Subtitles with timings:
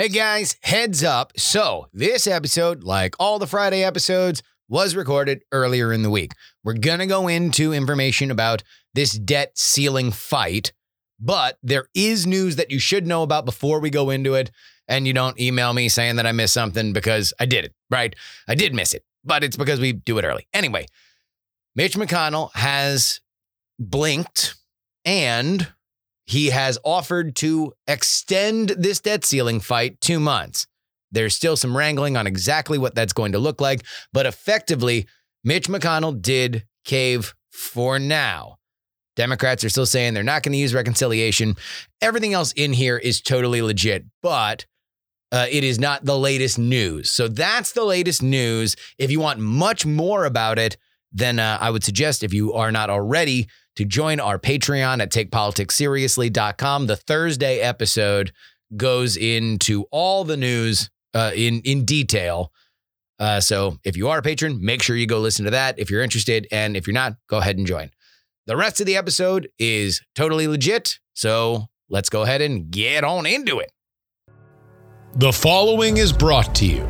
[0.00, 1.38] Hey guys, heads up.
[1.38, 6.32] So, this episode, like all the Friday episodes, was recorded earlier in the week.
[6.64, 8.62] We're going to go into information about
[8.94, 10.72] this debt ceiling fight,
[11.20, 14.50] but there is news that you should know about before we go into it.
[14.88, 18.16] And you don't email me saying that I missed something because I did it, right?
[18.48, 20.46] I did miss it, but it's because we do it early.
[20.54, 20.86] Anyway,
[21.76, 23.20] Mitch McConnell has
[23.78, 24.54] blinked
[25.04, 25.70] and
[26.30, 30.68] he has offered to extend this debt ceiling fight two months.
[31.10, 35.08] There's still some wrangling on exactly what that's going to look like, but effectively,
[35.42, 38.58] Mitch McConnell did cave for now.
[39.16, 41.56] Democrats are still saying they're not going to use reconciliation.
[42.00, 44.66] Everything else in here is totally legit, but
[45.32, 47.10] uh, it is not the latest news.
[47.10, 48.76] So that's the latest news.
[48.98, 50.76] If you want much more about it,
[51.10, 55.10] then uh, I would suggest if you are not already to join our Patreon at
[55.10, 56.86] takepoliticsseriously.com.
[56.86, 58.32] The Thursday episode
[58.76, 62.52] goes into all the news uh, in in detail.
[63.18, 65.90] Uh, so if you are a patron, make sure you go listen to that if
[65.90, 67.90] you're interested, and if you're not, go ahead and join.
[68.46, 70.98] The rest of the episode is totally legit.
[71.12, 73.70] So let's go ahead and get on into it.
[75.14, 76.84] The following is brought to you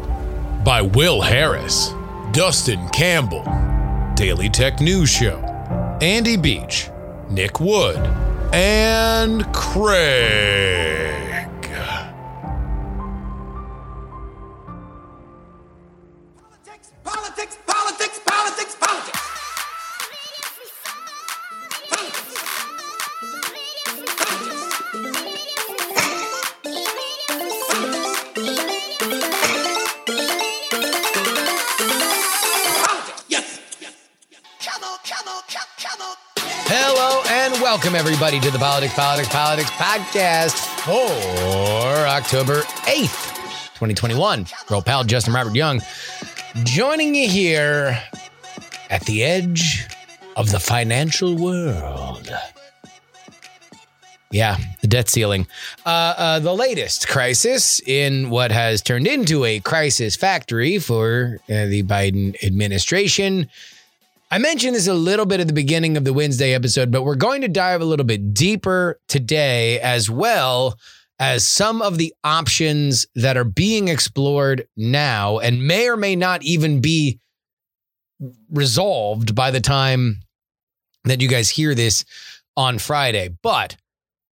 [0.64, 1.92] by Will Harris,
[2.33, 3.45] Dustin Campbell,
[4.14, 5.41] Daily Tech News Show,
[6.01, 6.89] Andy Beach,
[7.29, 7.98] Nick Wood,
[8.55, 11.30] and Craig.
[36.92, 43.36] Hello and welcome everybody to the Politics, Politics, Politics podcast for October 8th,
[43.74, 44.44] 2021.
[44.69, 45.80] Roll pal Justin Robert Young
[46.64, 47.96] joining you here
[48.91, 49.86] at the edge
[50.34, 52.29] of the financial world.
[54.33, 55.46] Yeah, the debt ceiling.
[55.86, 61.67] Uh, uh, the latest crisis in what has turned into a crisis factory for uh,
[61.67, 63.48] the Biden administration.
[64.33, 67.17] I mentioned this a little bit at the beginning of the Wednesday episode, but we're
[67.17, 70.79] going to dive a little bit deeper today as well
[71.18, 76.45] as some of the options that are being explored now and may or may not
[76.45, 77.18] even be
[78.52, 80.20] resolved by the time
[81.05, 82.05] that you guys hear this
[82.57, 83.30] on Friday.
[83.42, 83.77] But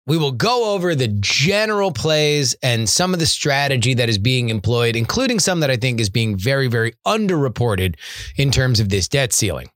[0.06, 4.50] we will go over the general plays and some of the strategy that is being
[4.50, 7.94] employed, including some that I think is being very, very underreported
[8.36, 9.70] in terms of this debt ceiling.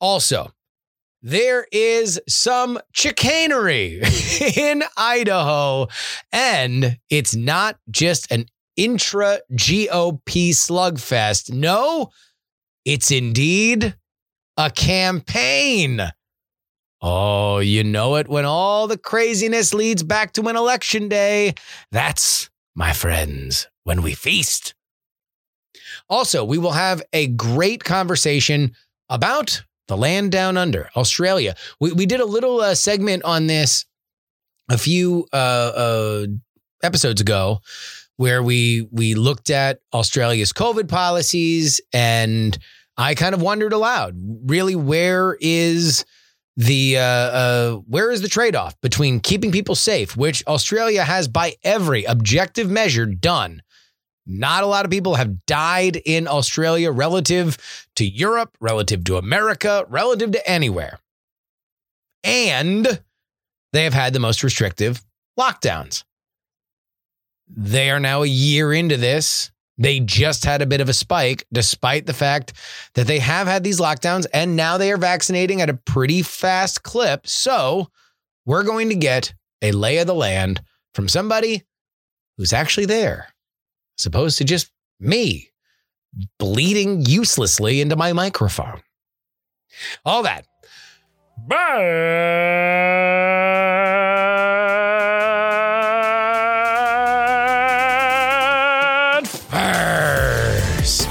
[0.00, 0.52] Also,
[1.22, 4.02] there is some chicanery
[4.56, 5.88] in Idaho,
[6.32, 11.52] and it's not just an intra GOP slugfest.
[11.52, 12.10] No,
[12.84, 13.96] it's indeed
[14.56, 16.02] a campaign.
[17.00, 21.54] Oh, you know it when all the craziness leads back to an election day.
[21.90, 24.74] That's, my friends, when we feast.
[26.08, 28.74] Also, we will have a great conversation
[29.08, 31.54] about the land down under, Australia.
[31.80, 33.84] We, we did a little uh, segment on this
[34.70, 36.26] a few uh, uh,
[36.82, 37.60] episodes ago
[38.16, 42.56] where we we looked at Australia's COVID policies and
[42.96, 44.14] I kind of wondered aloud,
[44.46, 46.04] really, where is
[46.56, 51.26] the uh, uh, where is the trade off between keeping people safe, which Australia has
[51.26, 53.62] by every objective measure done.
[54.26, 57.58] Not a lot of people have died in Australia relative
[57.96, 60.98] to Europe, relative to America, relative to anywhere.
[62.22, 63.02] And
[63.72, 65.04] they have had the most restrictive
[65.38, 66.04] lockdowns.
[67.48, 69.50] They are now a year into this.
[69.76, 72.52] They just had a bit of a spike, despite the fact
[72.94, 76.82] that they have had these lockdowns and now they are vaccinating at a pretty fast
[76.84, 77.26] clip.
[77.26, 77.90] So
[78.46, 80.62] we're going to get a lay of the land
[80.94, 81.64] from somebody
[82.36, 83.33] who's actually there,
[83.98, 84.70] as opposed to just
[85.00, 85.50] me
[86.38, 88.82] bleeding uselessly into my microphone.
[90.04, 90.46] All that.
[91.46, 91.58] But
[99.26, 101.08] first.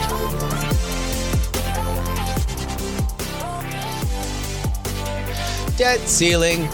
[5.78, 6.70] Debt ceiling.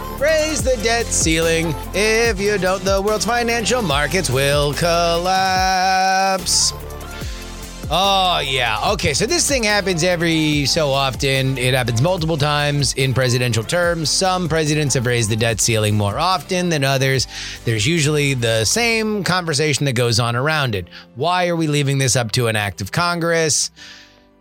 [0.83, 1.75] Debt ceiling.
[1.93, 6.71] If you don't, the world's financial markets will collapse.
[7.91, 8.91] Oh, yeah.
[8.93, 11.57] Okay, so this thing happens every so often.
[11.57, 14.09] It happens multiple times in presidential terms.
[14.09, 17.27] Some presidents have raised the debt ceiling more often than others.
[17.65, 20.87] There's usually the same conversation that goes on around it.
[21.15, 23.71] Why are we leaving this up to an act of Congress?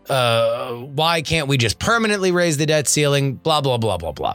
[0.09, 3.35] Uh, why can't we just permanently raise the debt ceiling?
[3.35, 4.35] Blah, blah, blah, blah, blah.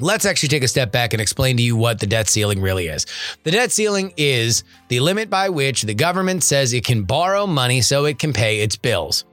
[0.00, 2.88] Let's actually take a step back and explain to you what the debt ceiling really
[2.88, 3.06] is.
[3.44, 7.82] The debt ceiling is the limit by which the government says it can borrow money
[7.82, 9.24] so it can pay its bills.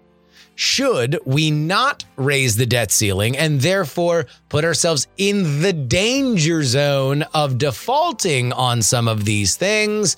[0.56, 7.24] Should we not raise the debt ceiling and therefore put ourselves in the danger zone
[7.34, 10.18] of defaulting on some of these things,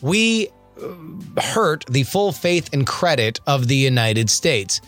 [0.00, 0.48] we
[0.80, 4.80] uh, hurt the full faith and credit of the United States.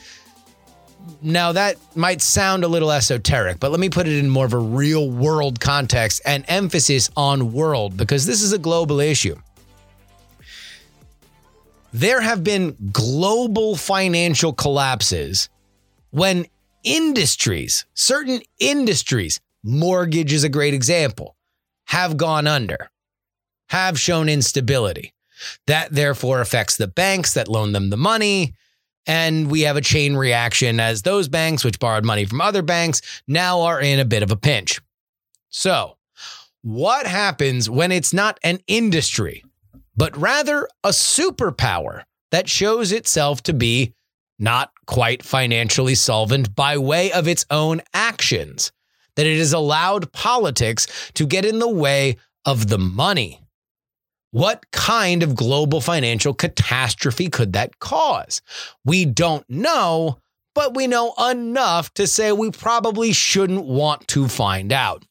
[1.23, 4.53] Now, that might sound a little esoteric, but let me put it in more of
[4.53, 9.37] a real world context and emphasis on world because this is a global issue.
[11.93, 15.49] There have been global financial collapses
[16.11, 16.47] when
[16.83, 21.37] industries, certain industries, mortgage is a great example,
[21.87, 22.91] have gone under,
[23.69, 25.13] have shown instability.
[25.67, 28.55] That therefore affects the banks that loan them the money
[29.07, 33.03] and we have a chain reaction as those banks, which borrowed money from other banks,
[33.29, 34.81] now are in a bit of a pinch.
[35.51, 35.97] So,
[36.63, 39.45] what happens when it's not an industry,
[39.97, 43.95] but rather a superpower that shows itself to be
[44.39, 48.73] not quite financially solvent by way of its own actions?
[49.17, 53.44] That it has allowed politics to get in the way of the money.
[54.35, 58.43] What kind of global financial catastrophe could that cause?
[58.85, 60.19] We don't know,
[60.57, 65.05] but we know enough to say we probably shouldn't want to find out.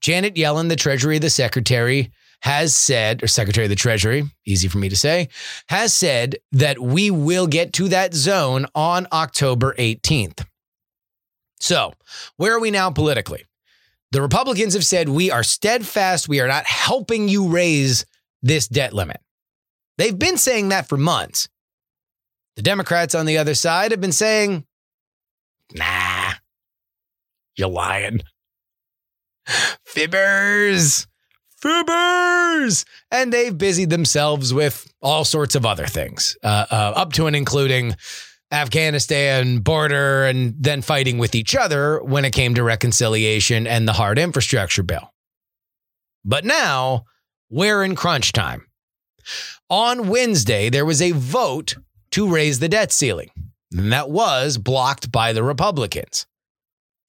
[0.00, 2.12] Janet Yellen, the Treasury the Secretary,
[2.42, 5.30] has said, or Secretary of the Treasury, easy for me to say,
[5.68, 10.46] has said that we will get to that zone on October 18th.
[11.58, 11.92] So,
[12.36, 13.46] where are we now politically?
[14.12, 16.28] The Republicans have said we are steadfast.
[16.28, 18.06] We are not helping you raise
[18.42, 19.20] this debt limit.
[19.96, 21.48] They've been saying that for months.
[22.56, 24.64] The Democrats on the other side have been saying,
[25.74, 26.32] nah,
[27.56, 28.20] you're lying.
[29.86, 31.06] Fibbers,
[31.62, 32.84] fibbers.
[33.10, 37.36] And they've busied themselves with all sorts of other things, uh, uh, up to and
[37.36, 37.96] including
[38.50, 43.92] Afghanistan border and then fighting with each other when it came to reconciliation and the
[43.92, 45.12] hard infrastructure bill.
[46.24, 47.04] But now,
[47.50, 48.66] we're in crunch time.
[49.70, 51.76] On Wednesday, there was a vote
[52.12, 53.30] to raise the debt ceiling,
[53.72, 56.26] and that was blocked by the Republicans.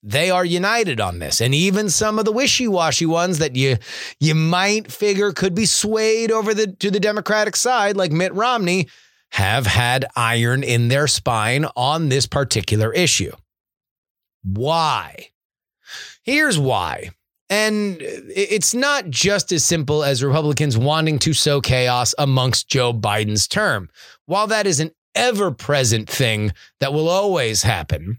[0.02, 3.76] They are united on this, and even some of the wishy-washy ones that you
[4.18, 8.88] you might figure could be swayed over the to the Democratic side, like Mitt Romney,
[9.32, 13.32] have had iron in their spine on this particular issue.
[14.42, 15.28] Why?
[16.22, 17.10] Here's why.
[17.50, 23.48] And it's not just as simple as Republicans wanting to sow chaos amongst Joe Biden's
[23.48, 23.90] term.
[24.26, 28.18] While that is an ever present thing that will always happen,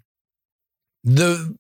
[1.05, 1.57] the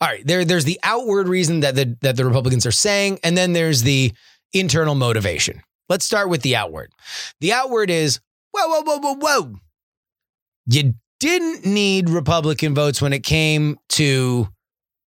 [0.00, 3.36] all right, there, there's the outward reason that the that the Republicans are saying, and
[3.36, 4.12] then there's the
[4.54, 5.62] internal motivation.
[5.90, 6.92] Let's start with the outward.
[7.40, 8.20] The outward is
[8.52, 9.54] whoa, whoa, whoa, whoa, whoa.
[10.66, 14.48] You didn't need Republican votes when it came to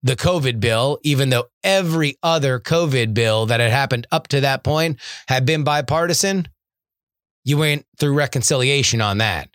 [0.04, 4.64] the COVID bill, even though every other COVID bill that had happened up to that
[4.64, 6.50] point had been bipartisan,
[7.46, 9.50] you went through reconciliation on that.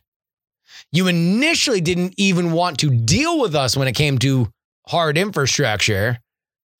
[0.90, 4.48] You initially didn't even want to deal with us when it came to
[4.86, 6.18] hard infrastructure.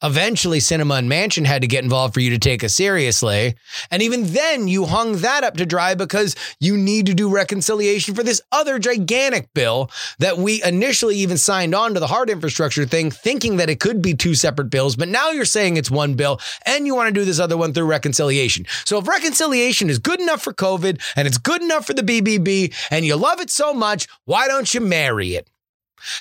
[0.01, 3.57] Eventually, Sinema and Manchin had to get involved for you to take us seriously.
[3.91, 8.15] And even then, you hung that up to dry because you need to do reconciliation
[8.15, 9.91] for this other gigantic bill
[10.21, 14.01] that we initially even signed on to the hard infrastructure thing, thinking that it could
[14.01, 14.95] be two separate bills.
[14.95, 17.73] But now you're saying it's one bill and you want to do this other one
[17.73, 18.67] through reconciliation.
[18.85, 22.73] So if reconciliation is good enough for COVID and it's good enough for the BBB
[22.93, 25.51] and you love it so much, why don't you marry it?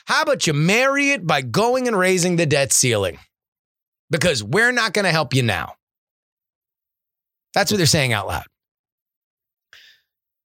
[0.05, 3.19] How about you marry it by going and raising the debt ceiling?
[4.09, 5.73] Because we're not going to help you now.
[7.53, 8.45] That's what they're saying out loud.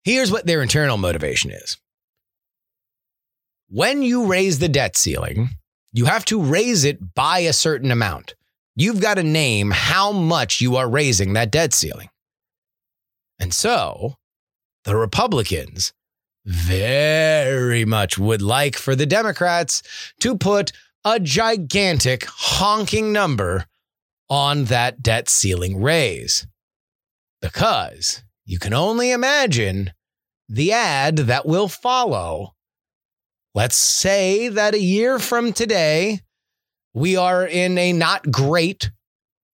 [0.05, 1.79] Here's what their internal motivation is
[3.69, 5.50] when you raise the debt ceiling,
[5.93, 8.35] you have to raise it by a certain amount.
[8.77, 12.09] You've got to name how much you are raising that debt ceiling.
[13.38, 14.17] And so
[14.85, 15.93] the Republicans
[16.45, 19.83] very much would like for the Democrats
[20.21, 20.73] to put
[21.05, 23.67] a gigantic honking number
[24.28, 26.47] on that debt ceiling raise.
[27.40, 29.93] Because you can only imagine
[30.49, 32.55] the ad that will follow.
[33.55, 36.21] Let's say that a year from today,
[36.95, 38.90] we are in a not great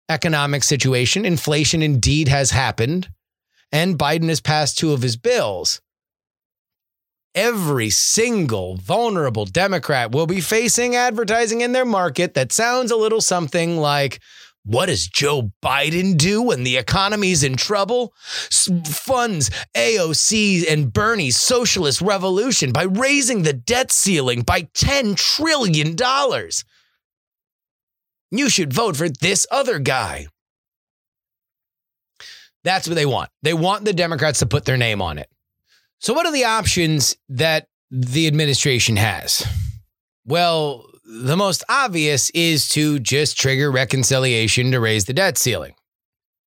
[0.09, 1.25] economic situation.
[1.25, 3.09] Inflation indeed has happened,
[3.71, 5.81] and Biden has passed two of his bills.
[7.39, 13.21] Every single vulnerable Democrat will be facing advertising in their market that sounds a little
[13.21, 14.19] something like,
[14.65, 18.13] what does Joe Biden do when the economy's in trouble?
[18.85, 25.95] Funds AOC and Bernie's socialist revolution by raising the debt ceiling by $10 trillion.
[28.31, 30.27] You should vote for this other guy.
[32.65, 33.29] That's what they want.
[33.43, 35.29] They want the Democrats to put their name on it.
[35.99, 39.45] So, what are the options that the administration has?
[40.25, 45.73] Well, the most obvious is to just trigger reconciliation to raise the debt ceiling.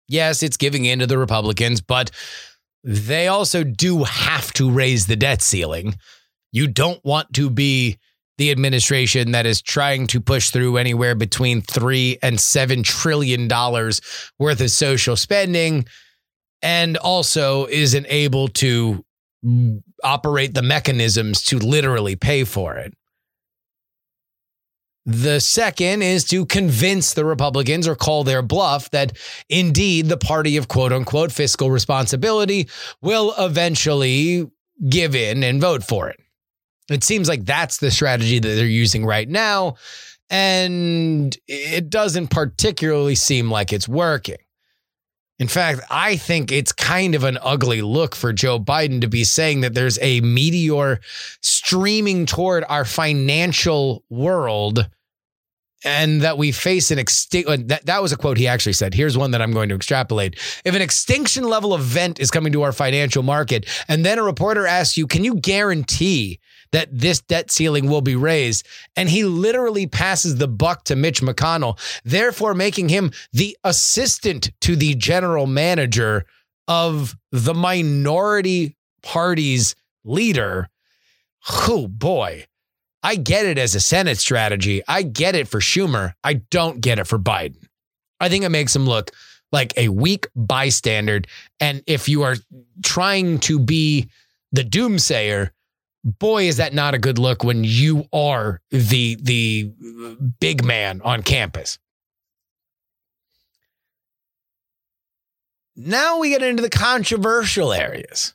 [0.09, 2.11] Yes, it's giving in to the Republicans, but
[2.85, 5.97] they also do have to raise the debt ceiling.
[6.53, 7.99] You don't want to be
[8.39, 14.01] the administration that is trying to push through anywhere between three and seven trillion dollars
[14.39, 15.85] worth of social spending
[16.63, 19.05] and also isn't able to
[20.05, 22.95] operate the mechanisms to literally pay for it.
[25.05, 29.19] The second is to convince the Republicans or call their bluff that
[29.49, 32.69] indeed the party of quote unquote fiscal responsibility
[33.01, 34.49] will eventually
[34.89, 36.21] give in and vote for it.
[36.89, 39.75] It seems like that's the strategy that they're using right now.
[40.31, 44.39] And it doesn't particularly seem like it's working.
[45.43, 49.25] In fact, I think it's kind of an ugly look for Joe Biden to be
[49.25, 51.01] saying that there's a meteor
[51.41, 54.89] streaming toward our financial world
[55.83, 57.53] and that we face an extinction.
[57.53, 59.75] Uh, that, that was a quote he actually said here's one that i'm going to
[59.75, 64.23] extrapolate if an extinction level event is coming to our financial market and then a
[64.23, 66.39] reporter asks you can you guarantee
[66.73, 71.21] that this debt ceiling will be raised and he literally passes the buck to mitch
[71.21, 76.25] mcconnell therefore making him the assistant to the general manager
[76.69, 79.75] of the minority party's
[80.05, 80.69] leader
[81.69, 82.47] oh boy
[83.03, 84.83] I get it as a Senate strategy.
[84.87, 86.13] I get it for Schumer.
[86.23, 87.67] I don't get it for Biden.
[88.21, 89.11] I think it makes him look
[89.51, 91.23] like a weak bystander.
[91.59, 92.37] And if you are
[92.85, 94.09] trying to be
[94.53, 95.51] the doomsayer,
[96.05, 99.73] boy, is that not a good look when you are the the
[100.41, 101.79] big man on campus.
[105.75, 108.35] Now we get into the controversial areas.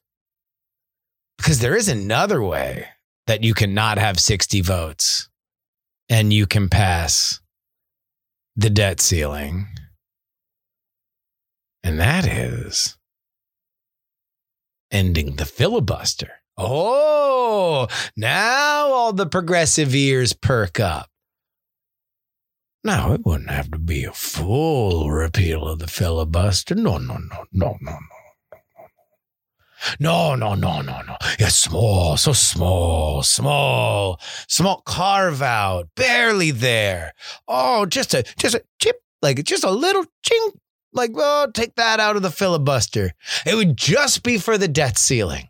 [1.37, 2.87] Because there is another way
[3.27, 5.29] that you cannot have 60 votes
[6.09, 7.39] and you can pass
[8.55, 9.67] the debt ceiling.
[11.83, 12.97] And that is
[14.91, 16.31] ending the filibuster.
[16.57, 21.09] Oh, now all the progressive ears perk up.
[22.83, 26.73] No, it wouldn't have to be a full repeal of the filibuster.
[26.73, 27.97] No, no, no, no, no, no.
[29.99, 31.17] No, no, no, no, no.
[31.39, 37.13] Yeah, small, so small, small, small carve out, barely there.
[37.47, 40.51] Oh, just a just a chip, like just a little ching,
[40.93, 43.13] like oh, take that out of the filibuster.
[43.45, 45.49] It would just be for the debt ceiling.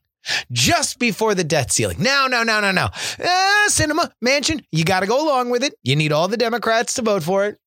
[0.52, 2.02] Just before the debt ceiling.
[2.02, 2.86] No, no, no, no, no.
[2.86, 5.76] Uh, Sinema, Manchin, you got to go along with it.
[5.84, 7.58] You need all the Democrats to vote for it.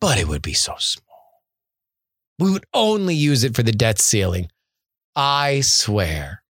[0.00, 1.04] But it would be so small.
[2.38, 4.48] We would only use it for the debt ceiling.
[5.16, 6.42] I swear.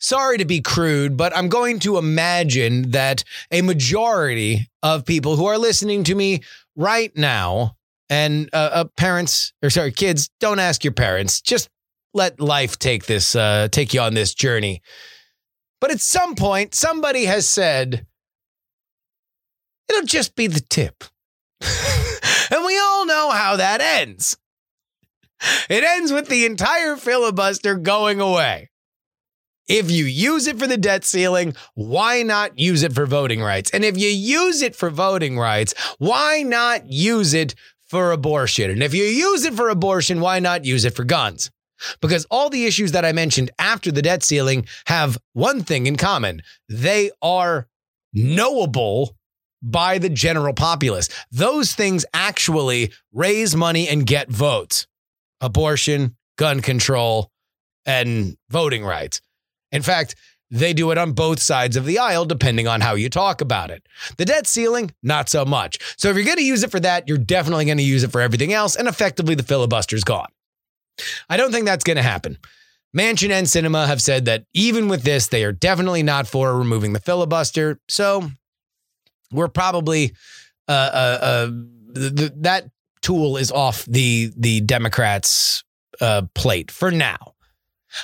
[0.00, 5.46] Sorry to be crude, but I'm going to imagine that a majority of people who
[5.46, 6.42] are listening to me
[6.74, 7.76] right now,
[8.10, 11.40] and uh, uh, parents, or sorry, kids, don't ask your parents.
[11.40, 11.70] Just
[12.14, 14.82] let life take this, uh, take you on this journey.
[15.80, 18.06] But at some point, somebody has said,
[19.88, 21.04] it'll just be the tip.
[21.60, 24.36] and we all know how that ends.
[25.68, 28.70] It ends with the entire filibuster going away.
[29.68, 33.70] If you use it for the debt ceiling, why not use it for voting rights?
[33.70, 37.54] And if you use it for voting rights, why not use it
[37.86, 38.70] for abortion?
[38.70, 41.50] And if you use it for abortion, why not use it for guns?
[42.00, 45.96] Because all the issues that I mentioned after the debt ceiling have one thing in
[45.96, 47.68] common they are
[48.12, 49.16] knowable
[49.62, 51.08] by the general populace.
[51.30, 54.86] Those things actually raise money and get votes
[55.40, 57.30] abortion, gun control,
[57.84, 59.20] and voting rights.
[59.72, 60.14] In fact,
[60.52, 63.70] they do it on both sides of the aisle, depending on how you talk about
[63.70, 63.86] it.
[64.18, 65.78] The debt ceiling, not so much.
[65.96, 68.12] So if you're going to use it for that, you're definitely going to use it
[68.12, 70.28] for everything else, and effectively the filibuster's gone.
[71.28, 72.38] I don't think that's going to happen.
[72.96, 76.92] Manchin and Sinema have said that even with this, they are definitely not for removing
[76.92, 77.80] the filibuster.
[77.88, 78.30] So
[79.30, 80.12] we're probably
[80.68, 81.50] uh, uh, uh,
[81.94, 82.70] th- th- that
[83.00, 85.64] tool is off the the Democrats'
[86.00, 87.34] uh, plate for now.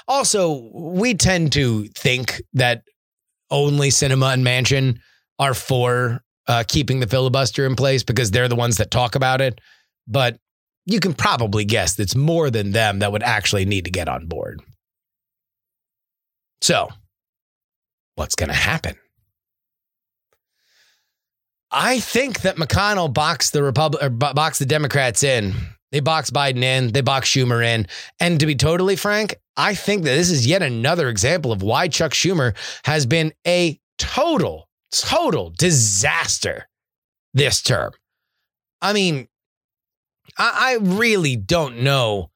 [0.07, 2.83] Also, we tend to think that
[3.51, 4.99] only Sinema and Manchin
[5.39, 9.41] are for uh, keeping the filibuster in place because they're the ones that talk about
[9.41, 9.61] it.
[10.07, 10.39] But
[10.89, 14.27] you can probably guess it's more than them that would actually need to get on
[14.27, 14.63] board.
[16.63, 16.89] So,
[18.15, 18.97] what's going to happen?
[21.71, 25.53] I think that McConnell boxed the Republic or bo- boxed the Democrats in.
[25.93, 27.87] They boxed Biden in, they boxed Schumer in.
[28.19, 31.89] And to be totally frank, I think that this is yet another example of why
[31.89, 32.55] Chuck Schumer
[32.85, 36.67] has been a total, total disaster
[37.35, 37.93] this term.
[38.81, 39.29] I mean,
[40.39, 42.31] I, I really don't know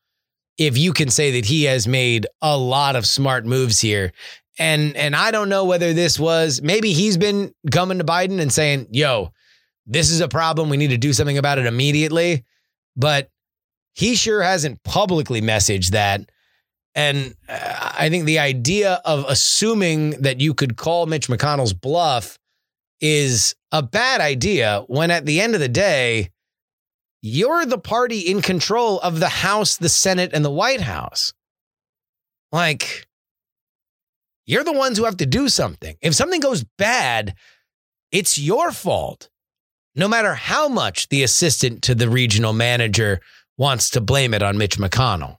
[0.58, 4.12] if you can say that he has made a lot of smart moves here.
[4.58, 8.52] And and I don't know whether this was maybe he's been coming to Biden and
[8.52, 9.32] saying, "Yo,
[9.86, 10.68] this is a problem.
[10.68, 12.44] We need to do something about it immediately."
[12.94, 13.30] But
[13.94, 16.28] he sure hasn't publicly messaged that.
[16.94, 22.38] And uh, I think the idea of assuming that you could call Mitch McConnell's bluff
[23.00, 26.30] is a bad idea when at the end of the day,
[27.22, 31.32] you're the party in control of the House, the Senate, and the White House.
[32.50, 33.06] Like,
[34.44, 35.96] you're the ones who have to do something.
[36.02, 37.34] If something goes bad,
[38.10, 39.30] it's your fault.
[39.94, 43.20] No matter how much the assistant to the regional manager
[43.56, 45.36] wants to blame it on Mitch McConnell.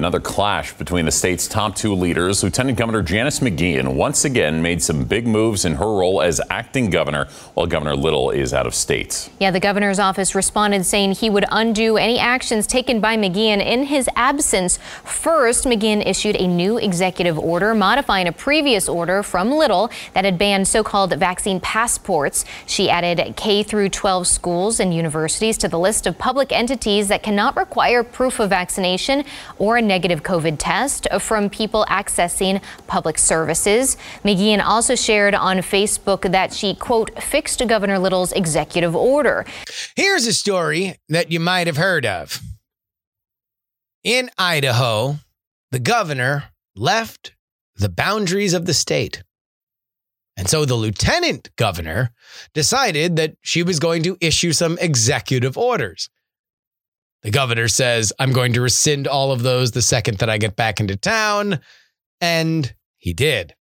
[0.00, 2.42] Another clash between the state's top two leaders.
[2.42, 6.88] Lieutenant Governor Janice McGeachin once again made some big moves in her role as acting
[6.88, 9.28] governor, while Governor Little is out of state.
[9.38, 13.84] Yeah, the governor's office responded saying he would undo any actions taken by McGeachin in
[13.84, 14.78] his absence.
[15.04, 20.38] First, McGeachin issued a new executive order modifying a previous order from Little that had
[20.38, 22.46] banned so-called vaccine passports.
[22.64, 27.22] She added K through 12 schools and universities to the list of public entities that
[27.22, 29.26] cannot require proof of vaccination
[29.58, 33.96] or a negative COVID test from people accessing public services.
[34.24, 39.44] McGeachin also shared on Facebook that she, quote, fixed Governor Little's executive order.
[39.96, 42.40] Here's a story that you might have heard of.
[44.04, 45.16] In Idaho,
[45.72, 46.44] the governor
[46.76, 47.34] left
[47.74, 49.24] the boundaries of the state.
[50.36, 52.12] And so the lieutenant governor
[52.54, 56.08] decided that she was going to issue some executive orders.
[57.22, 60.56] The governor says, I'm going to rescind all of those the second that I get
[60.56, 61.60] back into town.
[62.20, 63.54] And he did.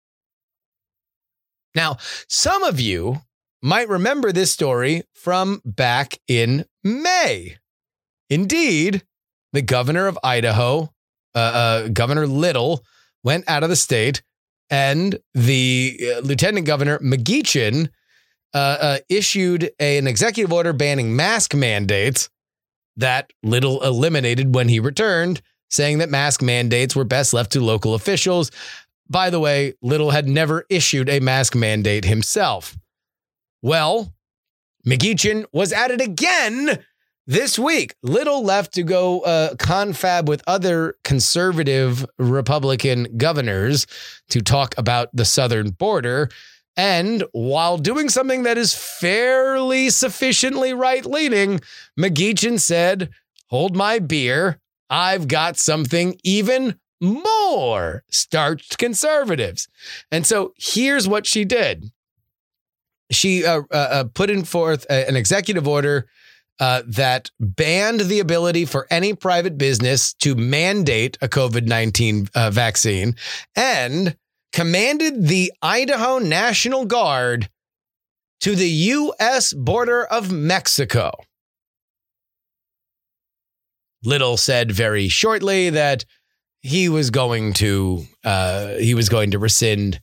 [1.75, 3.21] Now, some of you
[3.63, 7.59] might remember this story from back in May.
[8.31, 9.03] Indeed,
[9.53, 10.93] the governor of Idaho,
[11.35, 12.85] uh, uh, Governor Little,
[13.25, 14.23] went out of the state,
[14.71, 17.89] and the uh, Lieutenant Governor McGeachin
[18.55, 22.29] uh, uh, issued a- an executive order banning mask mandates
[22.99, 27.95] that Little eliminated when he returned, saying that mask mandates were best left to local
[27.95, 28.51] officials.
[29.09, 32.77] By the way, Little had never issued a mask mandate himself.
[33.63, 34.13] Well,
[34.87, 36.85] McGeachin was at it again
[37.27, 37.95] this week.
[38.03, 43.87] Little left to go uh, confab with other conservative Republican governors
[44.31, 46.29] to talk about the southern border.
[46.79, 51.61] And while doing something that is fairly sufficiently right leaning,
[51.99, 53.11] McGeachin said,
[53.49, 54.61] Hold my beer.
[54.89, 59.69] I've got something even more starched conservatives.
[60.13, 61.91] And so here's what she did
[63.11, 66.07] she uh, uh, uh, put in forth an executive order
[66.61, 72.51] uh, that banned the ability for any private business to mandate a COVID 19 uh,
[72.51, 73.17] vaccine
[73.57, 74.17] and
[74.53, 77.49] commanded the Idaho National Guard
[78.41, 79.53] to the U.S.
[79.53, 81.13] border of Mexico.
[84.05, 86.05] Little said very shortly that
[86.61, 90.01] he was going to uh, he was going to rescind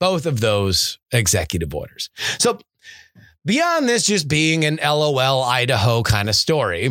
[0.00, 2.10] both of those executive orders.
[2.38, 2.58] So
[3.44, 6.90] beyond this just being an LOL Idaho kind of story,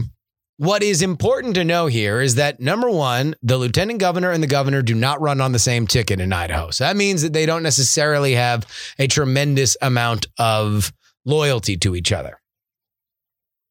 [0.58, 4.48] what is important to know here is that number one, the lieutenant governor and the
[4.48, 6.72] governor do not run on the same ticket in Idaho.
[6.72, 8.66] So that means that they don't necessarily have
[8.98, 10.92] a tremendous amount of
[11.26, 12.42] loyalty to each other.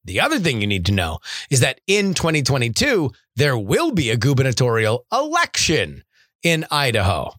[0.05, 1.19] The other thing you need to know
[1.51, 6.05] is that in 2022, there will be a gubernatorial election
[6.45, 7.33] in Idaho.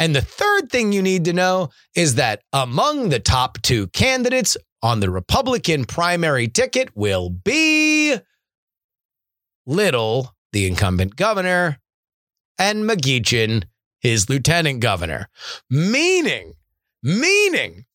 [0.00, 4.56] And the third thing you need to know is that among the top two candidates
[4.82, 7.93] on the Republican primary ticket will be
[9.66, 11.80] Little, the incumbent governor,
[12.58, 13.64] and McGeachin,
[14.00, 15.28] his lieutenant governor.
[15.70, 16.54] Meaning,
[17.02, 17.86] meaning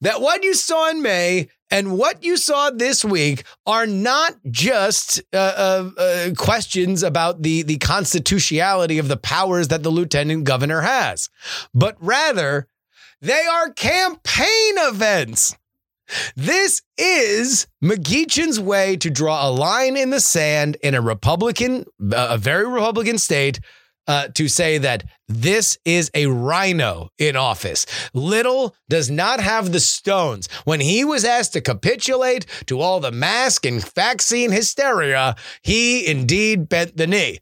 [0.00, 5.20] that what you saw in May and what you saw this week are not just
[5.32, 10.80] uh, uh, uh, questions about the, the constitutionality of the powers that the lieutenant governor
[10.80, 11.28] has,
[11.74, 12.68] but rather
[13.20, 15.56] they are campaign events.
[16.36, 22.38] This is McGeachin's way to draw a line in the sand in a Republican, a
[22.38, 23.60] very Republican state
[24.08, 27.84] uh, to say that this is a RINO in office.
[28.14, 30.48] Little does not have the stones.
[30.64, 36.70] When he was asked to capitulate to all the mask and vaccine hysteria, he indeed
[36.70, 37.40] bent the knee.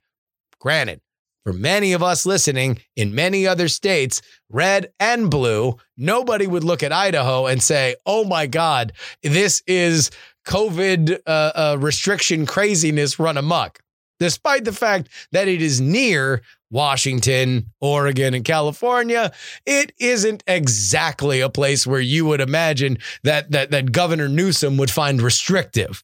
[0.58, 1.00] Granted,
[1.46, 6.82] for many of us listening in many other states, red and blue, nobody would look
[6.82, 10.10] at Idaho and say, oh my God, this is
[10.44, 13.78] COVID uh, uh, restriction craziness run amok
[14.18, 19.30] despite the fact that it is near Washington, Oregon, and California,
[19.66, 24.90] it isn't exactly a place where you would imagine that, that, that Governor Newsom would
[24.90, 26.02] find restrictive.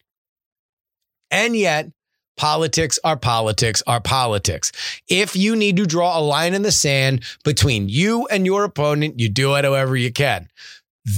[1.31, 1.90] And yet,
[2.37, 4.73] politics are politics are politics.
[5.09, 9.21] If you need to draw a line in the sand between you and your opponent,
[9.21, 10.49] you do it however you can.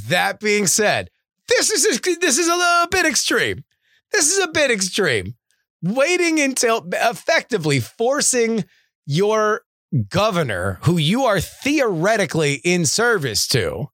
[0.09, 1.11] That being said,
[1.49, 3.65] this is a, this is a little bit extreme.
[4.13, 5.35] This is a bit extreme.
[5.83, 8.65] Waiting until effectively forcing
[9.07, 9.63] your
[10.09, 13.91] governor, who you are theoretically in service to,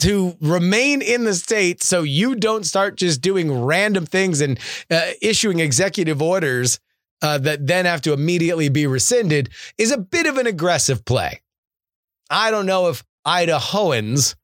[0.00, 4.58] to remain in the state so you don't start just doing random things and
[4.90, 6.80] uh, issuing executive orders
[7.22, 11.40] uh, that then have to immediately be rescinded is a bit of an aggressive play.
[12.30, 14.36] I don't know if Idahoans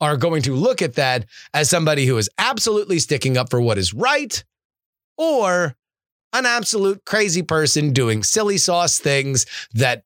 [0.00, 3.78] are going to look at that as somebody who is absolutely sticking up for what
[3.78, 4.42] is right
[5.16, 5.76] or
[6.32, 10.02] an absolute crazy person doing silly sauce things that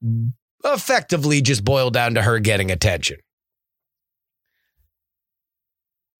[0.65, 3.19] effectively just boil down to her getting attention.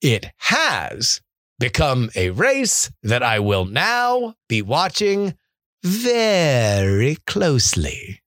[0.03, 1.23] It has
[1.59, 5.35] become a race that I will now be watching
[5.83, 8.21] very closely.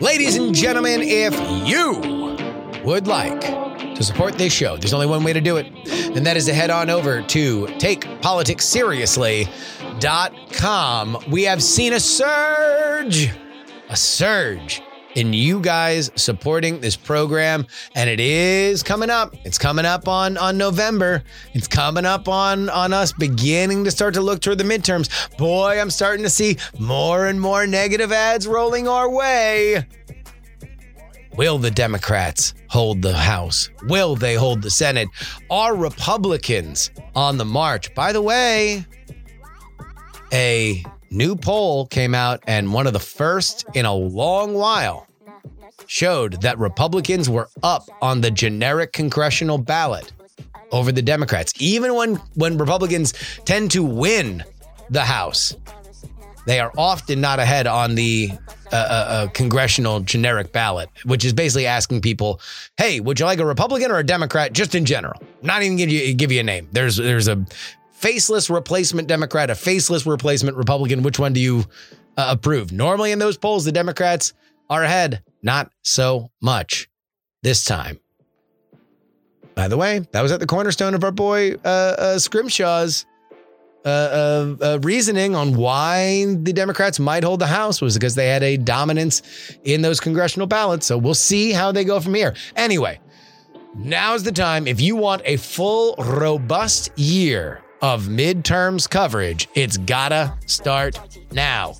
[0.00, 1.34] Ladies and gentlemen, if
[1.68, 2.00] you
[2.84, 5.66] would like to support this show, there's only one way to do it,
[6.16, 7.66] and that is to head on over to
[10.00, 11.24] takepoliticsseriously.com.
[11.30, 13.30] We have seen a surge,
[13.88, 14.82] a surge
[15.16, 20.38] in you guys supporting this program and it is coming up it's coming up on
[20.38, 21.20] on november
[21.52, 25.80] it's coming up on on us beginning to start to look toward the midterms boy
[25.80, 29.84] i'm starting to see more and more negative ads rolling our way
[31.36, 33.70] Will the Democrats hold the House?
[33.84, 35.08] Will they hold the Senate?
[35.48, 37.94] Are Republicans on the march?
[37.94, 38.84] By the way,
[40.32, 45.06] a new poll came out, and one of the first in a long while
[45.86, 50.12] showed that Republicans were up on the generic congressional ballot
[50.70, 51.52] over the Democrats.
[51.58, 53.12] Even when, when Republicans
[53.44, 54.44] tend to win
[54.88, 55.56] the House,
[56.46, 58.30] they are often not ahead on the
[58.72, 62.40] uh, uh, congressional generic ballot, which is basically asking people,
[62.76, 65.90] "Hey, would you like a Republican or a Democrat?" Just in general, not even give
[65.90, 66.68] you give you a name.
[66.72, 67.44] There's there's a
[68.00, 71.02] faceless replacement Democrat, a faceless replacement Republican.
[71.02, 71.64] Which one do you
[72.16, 72.72] uh, approve?
[72.72, 74.32] Normally in those polls, the Democrats
[74.70, 75.22] are ahead.
[75.42, 76.88] Not so much
[77.42, 78.00] this time.
[79.54, 83.04] By the way, that was at the cornerstone of our boy uh, uh, Scrimshaw's
[83.84, 88.28] uh, uh, uh, reasoning on why the Democrats might hold the House was because they
[88.28, 89.22] had a dominance
[89.64, 90.86] in those congressional ballots.
[90.86, 92.34] So we'll see how they go from here.
[92.56, 93.00] Anyway,
[93.74, 94.66] now's the time.
[94.66, 100.98] If you want a full, robust year of midterms coverage, it's gotta start
[101.32, 101.74] now.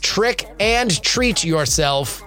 [0.00, 2.22] Trick and treat yourself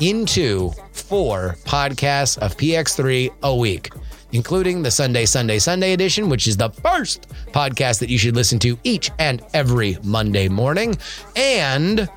[0.00, 3.90] into four podcasts of PX3 a week
[4.32, 8.58] including the Sunday, Sunday, Sunday edition, which is the first podcast that you should listen
[8.60, 10.96] to each and every Monday morning,
[11.36, 12.08] and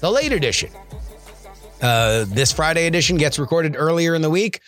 [0.00, 0.70] the late edition.
[1.82, 4.60] Uh, this Friday edition gets recorded earlier in the week.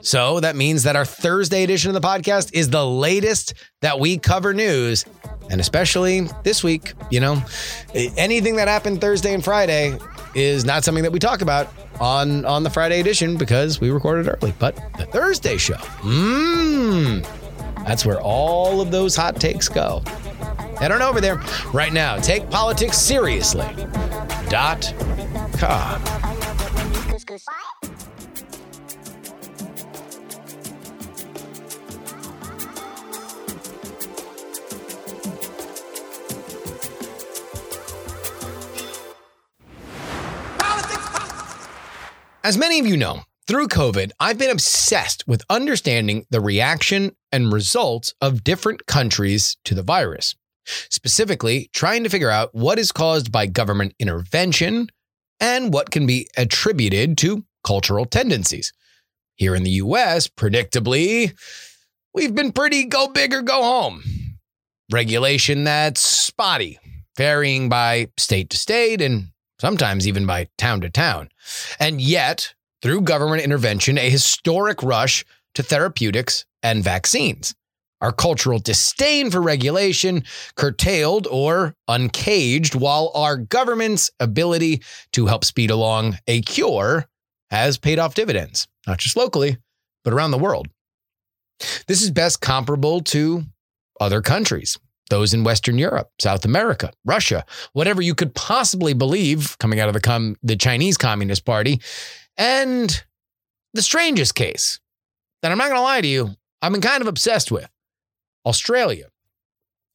[0.00, 4.18] So that means that our Thursday edition of the podcast is the latest that we
[4.18, 5.04] cover news.
[5.50, 7.42] And especially this week, you know,
[7.94, 9.96] anything that happened Thursday and Friday
[10.34, 14.28] is not something that we talk about on on the Friday edition because we recorded
[14.28, 14.52] early.
[14.58, 17.24] But the Thursday show, mmm,
[17.86, 20.02] that's where all of those hot takes go.
[20.78, 22.16] Head on over there right now.
[22.18, 23.66] Take politics seriously.
[24.48, 24.92] Dot
[25.58, 26.02] com.
[42.46, 47.52] As many of you know, through COVID, I've been obsessed with understanding the reaction and
[47.52, 50.36] results of different countries to the virus.
[50.64, 54.90] Specifically, trying to figure out what is caused by government intervention
[55.40, 58.72] and what can be attributed to cultural tendencies.
[59.34, 61.36] Here in the US, predictably,
[62.14, 64.04] we've been pretty go big or go home.
[64.92, 66.78] Regulation that's spotty,
[67.16, 71.28] varying by state to state and sometimes even by town to town.
[71.78, 77.54] And yet, through government intervention, a historic rush to therapeutics and vaccines.
[78.02, 85.70] Our cultural disdain for regulation curtailed or uncaged, while our government's ability to help speed
[85.70, 87.06] along a cure
[87.50, 89.56] has paid off dividends, not just locally,
[90.04, 90.68] but around the world.
[91.86, 93.44] This is best comparable to
[93.98, 94.78] other countries,
[95.10, 99.94] those in Western Europe, South America, Russia, whatever you could possibly believe coming out of
[99.94, 101.80] the, com- the Chinese Communist Party.
[102.36, 103.04] And
[103.72, 104.80] the strangest case
[105.42, 107.68] that I'm not going to lie to you, I've been kind of obsessed with
[108.44, 109.06] Australia.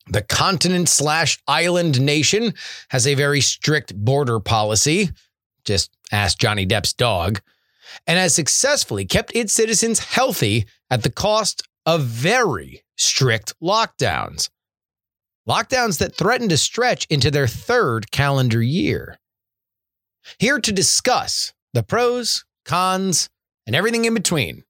[0.07, 2.53] The continent slash island nation
[2.89, 5.09] has a very strict border policy.
[5.63, 7.41] Just ask Johnny Depp's dog.
[8.07, 14.49] And has successfully kept its citizens healthy at the cost of very strict lockdowns.
[15.51, 19.19] Lockdowns that threaten to stretch into their third calendar year.
[20.39, 23.29] Here to discuss the pros, cons,
[23.67, 24.63] and everything in between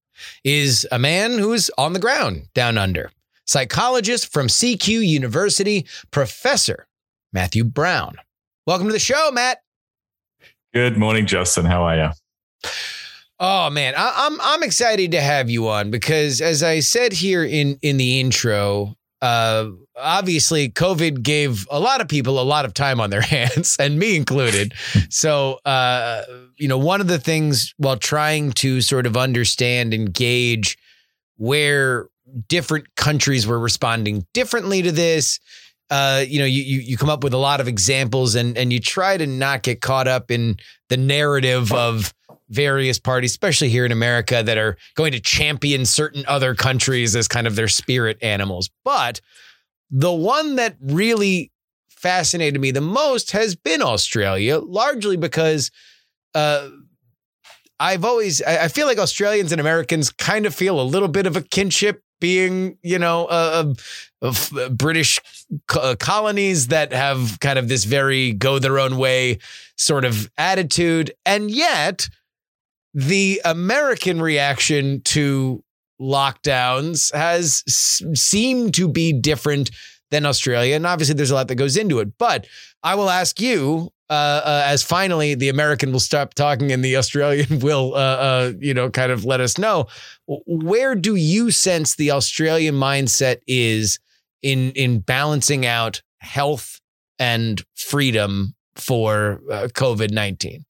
[0.44, 3.12] is a man who's on the ground down under,
[3.46, 6.88] psychologist from CQ University, Professor
[7.32, 8.16] Matthew Browne.
[8.66, 9.60] Welcome to the show, Matt.
[10.74, 11.66] Good morning, Justin.
[11.66, 12.10] How are you?
[13.40, 17.44] Oh man, I, I'm I'm excited to have you on because as I said here
[17.44, 22.74] in in the intro, uh, obviously COVID gave a lot of people a lot of
[22.74, 24.74] time on their hands, and me included.
[25.10, 26.24] so, uh,
[26.58, 30.78] you know, one of the things while trying to sort of understand and gauge
[31.38, 32.08] where
[32.48, 35.40] different countries were responding differently to this.
[35.90, 38.72] Uh, you know, you, you you come up with a lot of examples and and
[38.72, 40.56] you try to not get caught up in
[40.88, 42.14] the narrative of
[42.52, 47.28] various parties, especially here in America, that are going to champion certain other countries as
[47.28, 48.70] kind of their spirit animals.
[48.84, 49.22] But
[49.90, 51.52] the one that really
[51.90, 55.72] fascinated me the most has been Australia, largely because
[56.36, 56.70] uh,
[57.80, 61.36] I've always, I feel like Australians and Americans kind of feel a little bit of
[61.36, 63.74] a kinship being, you know, uh,
[64.70, 65.20] British
[65.68, 69.40] co- colonies that have kind of this very go their own way
[69.78, 71.12] sort of attitude.
[71.26, 72.08] And yet,
[72.94, 75.64] the American reaction to
[76.02, 77.64] lockdowns has
[78.16, 79.72] seemed to be different
[80.10, 80.76] than Australia.
[80.76, 82.18] And obviously, there's a lot that goes into it.
[82.18, 82.46] But
[82.84, 86.98] I will ask you, uh, uh, as finally the American will stop talking and the
[86.98, 89.88] Australian will, uh, uh, you know, kind of let us know,
[90.28, 94.00] where do you sense the Australian mindset is
[94.42, 96.82] in in balancing out health
[97.20, 100.66] and freedom for uh, COVID nineteen?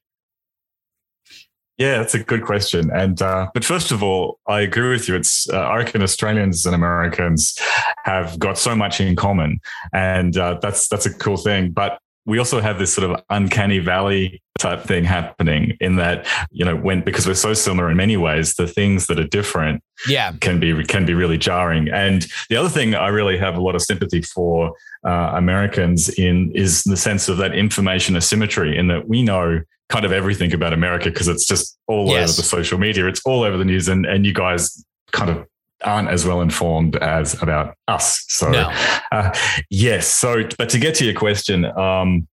[1.82, 2.92] Yeah, that's a good question.
[2.94, 5.16] And uh, but first of all, I agree with you.
[5.16, 7.58] It's uh, I reckon Australians and Americans
[8.04, 9.60] have got so much in common,
[9.92, 11.72] and uh, that's that's a cool thing.
[11.72, 16.64] But we also have this sort of uncanny valley type thing happening in that you
[16.64, 20.34] know when because we're so similar in many ways, the things that are different Yeah,
[20.40, 21.90] can be can be really jarring.
[21.90, 26.52] And the other thing I really have a lot of sympathy for uh, Americans in
[26.54, 30.74] is the sense of that information asymmetry, in that we know kind of everything about
[30.74, 32.30] America because it's just all Yes.
[32.32, 35.46] over the social media, it's all over the news, and and you guys kind of
[35.84, 38.24] aren't as well informed as about us.
[38.30, 38.72] So No.
[39.12, 39.32] uh,
[39.70, 40.08] yes.
[40.16, 42.28] So, but to get to your question, um,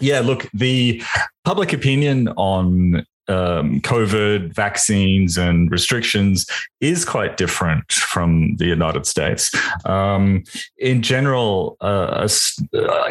[0.00, 1.02] yeah, look, the
[1.44, 6.46] public opinion on um, COVID vaccines and restrictions
[6.80, 9.50] is quite different from the United States.
[9.84, 10.44] Um,
[10.78, 12.28] in general, uh,
[12.76, 13.08] uh,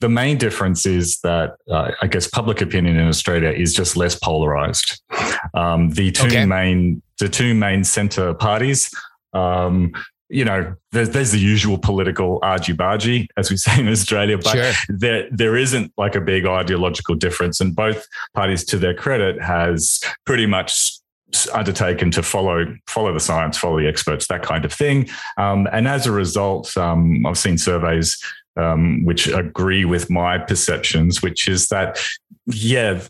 [0.00, 4.16] the main difference is that uh, I guess public opinion in Australia is just less
[4.16, 5.02] polarized.
[5.54, 6.46] Um, the two Okay.
[6.46, 8.90] main, the two main centre parties.
[9.32, 9.92] Um,
[10.28, 14.72] you know, there's, there's the usual political argy-bargy, as we say in Australia, but sure.
[14.88, 20.00] there there isn't like a big ideological difference, and both parties, to their credit, has
[20.24, 20.98] pretty much
[21.52, 25.08] undertaken to follow follow the science, follow the experts, that kind of thing.
[25.36, 28.22] Um, and as a result, um, I've seen surveys
[28.56, 31.98] um, which agree with my perceptions, which is that.
[32.46, 33.00] Yeah,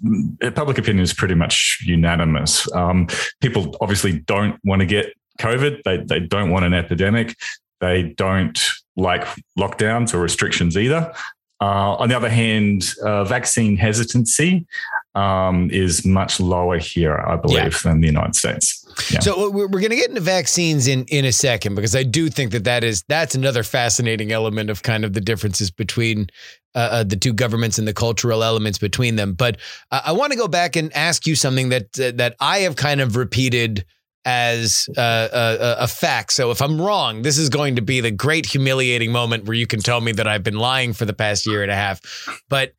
[0.55, 2.73] public opinion is pretty much unanimous.
[2.73, 3.09] Um,
[3.41, 5.83] people obviously don't want to get COVID.
[5.85, 7.37] They they don't want an epidemic.
[7.81, 8.59] They don't
[8.97, 9.27] like
[9.59, 11.13] lockdowns or restrictions either.
[11.61, 14.67] Uh, on the other hand, uh, vaccine hesitancy
[15.15, 17.91] um, is much lower here, I believe, yeah.
[17.91, 18.85] than the United States.
[19.11, 19.21] Yeah.
[19.21, 22.29] So we're, we're going to get into vaccines in in a second because I do
[22.29, 26.27] think that that is that's another fascinating element of kind of the differences between
[26.75, 29.33] uh, uh, the two governments and the cultural elements between them.
[29.33, 29.59] But
[29.91, 33.17] I want to go back and ask you something that that I have kind of
[33.17, 33.85] repeated
[34.25, 36.33] as uh, a, a, fact.
[36.33, 39.67] So if I'm wrong, this is going to be the great humiliating moment where you
[39.67, 42.01] can tell me that I've been lying for the past year and a half.
[42.49, 42.73] But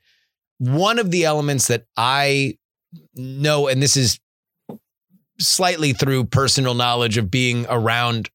[0.57, 2.57] one of the elements that I
[3.13, 4.19] know, and this is
[5.39, 8.29] slightly through personal knowledge of being around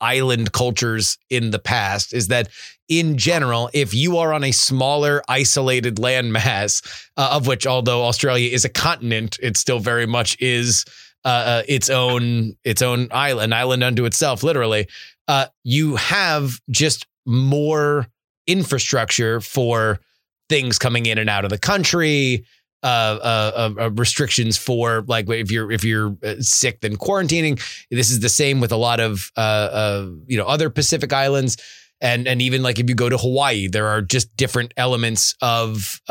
[0.00, 2.48] island cultures in the past is that
[2.88, 6.84] in general if you are on a smaller isolated landmass
[7.16, 10.84] uh, of which although australia is a continent it still very much is
[11.24, 14.86] uh, uh, its own its own island island unto itself literally
[15.28, 18.06] uh, you have just more
[18.46, 20.00] infrastructure for
[20.48, 22.44] things coming in and out of the country
[22.84, 27.58] uh, uh, uh, restrictions for like if you're if you're uh, sick then quarantining.
[27.90, 31.56] This is the same with a lot of uh, uh, you know other Pacific islands.
[32.00, 36.02] And, and even like if you go to Hawaii, there are just different elements of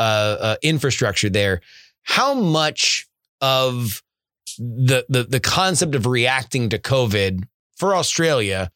[0.62, 1.60] infrastructure there.
[2.02, 3.06] How much
[3.40, 4.02] of
[4.58, 7.44] the, the the concept of reacting to COVID
[7.76, 8.70] for Australia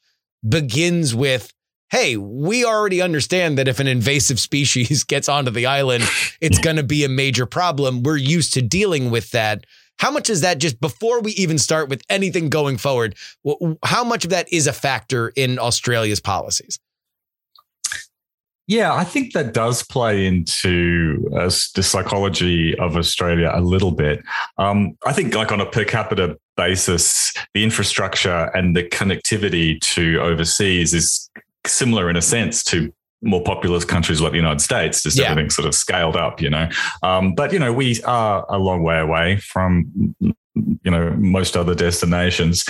[0.47, 1.53] begins with
[1.91, 6.05] hey, we already understand that if an invasive species gets onto the island,
[6.41, 8.03] it's going to be a major problem.
[8.03, 9.65] We're used to dealing with that.
[9.99, 13.17] How much is that just before we even start with anything going forward?
[13.83, 16.79] How much of that is a factor in Australia's policies?
[18.69, 24.23] Yeah, I think that does play into uh, the psychology of Australia a little bit.
[24.59, 30.21] Um, I think, like on a per capita basis, the infrastructure and the connectivity to
[30.21, 31.31] overseas is
[31.67, 35.31] similar in a sense to more populous countries like the United States, just yeah.
[35.31, 36.69] everything sort of scaled up, you know.
[37.03, 40.15] Um, but you know, we are a long way away from
[40.83, 42.65] you know most other destinations,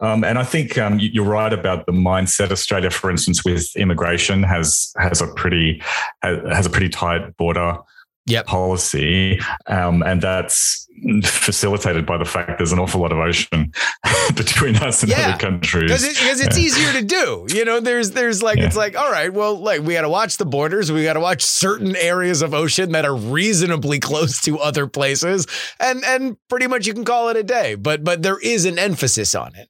[0.00, 2.50] um, and I think um, you're right about the mindset.
[2.50, 5.82] Australia, for instance, with immigration has has a pretty
[6.22, 7.78] has a pretty tight border
[8.26, 8.46] yep.
[8.46, 10.88] policy, um, and that's
[11.24, 13.72] facilitated by the fact there's an awful lot of ocean
[14.36, 15.90] between us and yeah, other countries.
[15.90, 17.46] Because it, it's easier to do.
[17.48, 18.66] You know there's there's like yeah.
[18.66, 20.90] it's like all right well like we got to watch the borders.
[20.90, 25.46] We got to watch certain areas of ocean that are reasonably close to other places.
[25.80, 28.78] And and pretty much you can call it a day but but there is an
[28.78, 29.68] emphasis on it.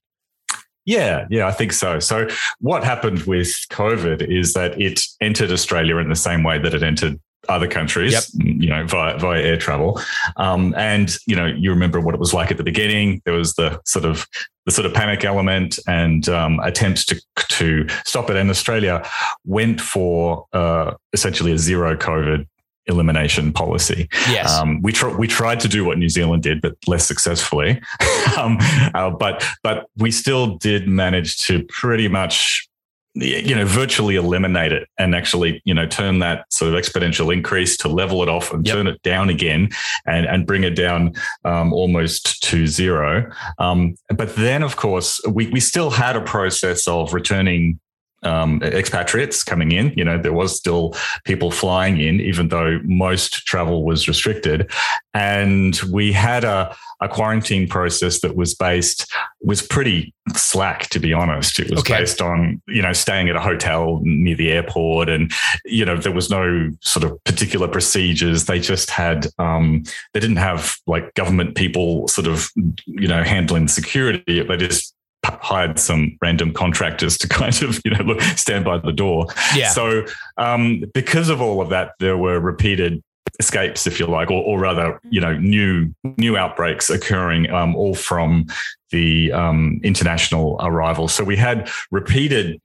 [0.87, 1.99] Yeah, yeah, I think so.
[1.99, 2.29] So,
[2.61, 6.83] what happened with COVID is that it entered Australia in the same way that it
[6.83, 8.25] entered other countries, yep.
[8.35, 10.01] you know, via, via air travel.
[10.37, 13.23] Um, and, you know, you remember what it was like at the beginning.
[13.25, 14.27] There was the sort of
[14.67, 18.37] the sort of panic element and um, attempts to to stop it.
[18.37, 19.07] And Australia
[19.45, 22.47] went for uh, essentially a zero COVID
[22.87, 24.09] elimination policy.
[24.29, 27.81] Yes, um, we tr- we tried to do what New Zealand did, but less successfully.
[28.39, 28.59] um,
[28.95, 32.69] uh, but but we still did manage to pretty much
[33.15, 37.77] you know virtually eliminate it and actually you know turn that sort of exponential increase
[37.77, 38.75] to level it off and yep.
[38.75, 39.69] turn it down again
[40.07, 41.13] and and bring it down
[41.45, 46.89] um, almost to zero um, but then of course we, we still had a process
[46.89, 47.79] of returning
[48.25, 49.93] um, expatriates coming in.
[49.97, 54.71] You know, there was still people flying in, even though most travel was restricted.
[55.13, 61.13] And we had a, a quarantine process that was based, was pretty slack, to be
[61.13, 61.61] honest.
[61.61, 61.99] It was okay.
[61.99, 65.09] based on, you know, staying at a hotel near the airport.
[65.09, 65.31] And,
[65.65, 68.47] you know, there was no sort of particular procedures.
[68.47, 72.51] They just had, um, they didn't have like government people sort of,
[72.87, 74.43] you know, handling security.
[74.43, 74.94] They just
[75.25, 79.27] hired some random contractors to kind of you know look stand by the door.
[79.55, 79.71] Yeah.
[79.71, 80.05] So
[80.37, 83.03] um, because of all of that, there were repeated
[83.41, 87.95] escapes, if you like, or, or rather, you know, new new outbreaks occurring, um, all
[87.95, 88.47] from
[88.91, 91.09] the um, international arrival.
[91.09, 92.61] So we had repeated.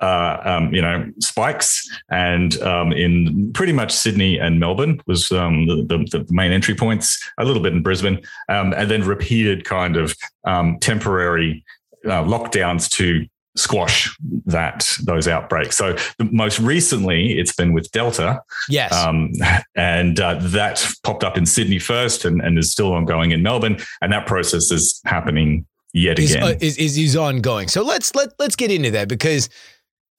[0.00, 5.66] Uh, um, you know, spikes, and um, in pretty much Sydney and Melbourne was um,
[5.66, 7.24] the, the, the, main entry points.
[7.38, 8.20] A little bit in Brisbane,
[8.50, 10.14] um, and then repeated kind of
[10.44, 11.64] um, temporary
[12.06, 13.26] uh, lockdowns to
[13.56, 15.76] squash that those outbreaks.
[15.76, 18.40] So most recently, it's been with Delta.
[18.68, 19.32] Yes, um,
[19.76, 23.78] and uh, that popped up in Sydney first, and, and is still ongoing in Melbourne,
[24.00, 26.42] and that process is happening yet is, again.
[26.42, 27.68] Uh, is, is is ongoing.
[27.68, 29.48] So let's let let's get into that because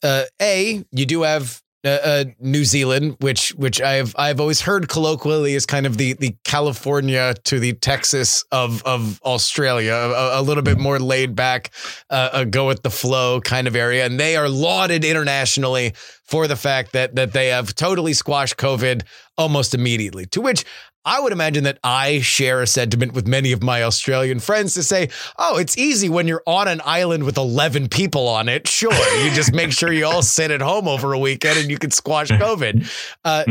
[0.04, 4.90] uh, a you do have uh, uh, New Zealand, which which I've I've always heard
[4.90, 10.42] colloquially is kind of the the California to the Texas of of Australia, a, a
[10.42, 11.72] little bit more laid back,
[12.10, 16.48] uh, a go with the flow kind of area, and they are lauded internationally for
[16.48, 19.04] the fact that that they have totally squashed COVID
[19.38, 20.26] almost immediately.
[20.28, 20.66] To which
[21.06, 24.84] I would imagine that I share a sentiment with many of my Australian friends to
[24.84, 28.68] say, oh, it's easy when you're on an island with 11 people on it.
[28.68, 28.92] Sure.
[29.24, 31.92] You just make sure you all sit at home over a weekend and you can
[31.92, 32.90] squash COVID.
[33.24, 33.44] Uh,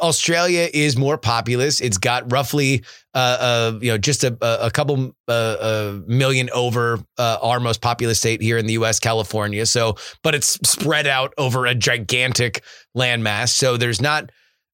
[0.00, 1.80] Australia is more populous.
[1.80, 2.84] It's got roughly,
[3.14, 7.80] uh, uh, you know, just a, a couple uh, a million over uh, our most
[7.80, 9.66] populous state here in the U.S., California.
[9.66, 12.62] So, but it's spread out over a gigantic
[12.96, 13.48] landmass.
[13.50, 14.30] So there's not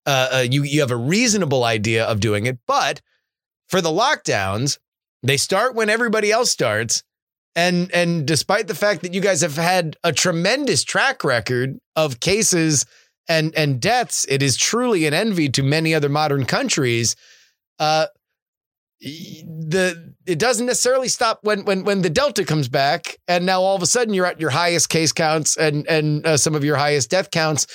[0.06, 2.58] uh, uh, you you have a reasonable idea of doing it.
[2.66, 3.00] But
[3.68, 4.78] for the lockdowns,
[5.22, 7.02] they start when everybody else starts.
[7.56, 12.20] And and despite the fact that you guys have had a tremendous track record of
[12.20, 12.86] cases
[13.28, 17.16] and and deaths, it is truly an envy to many other modern countries.
[17.78, 18.06] Uh,
[19.00, 23.74] the it doesn't necessarily stop when when when the delta comes back, and now all
[23.74, 26.76] of a sudden you're at your highest case counts and and uh, some of your
[26.76, 27.66] highest death counts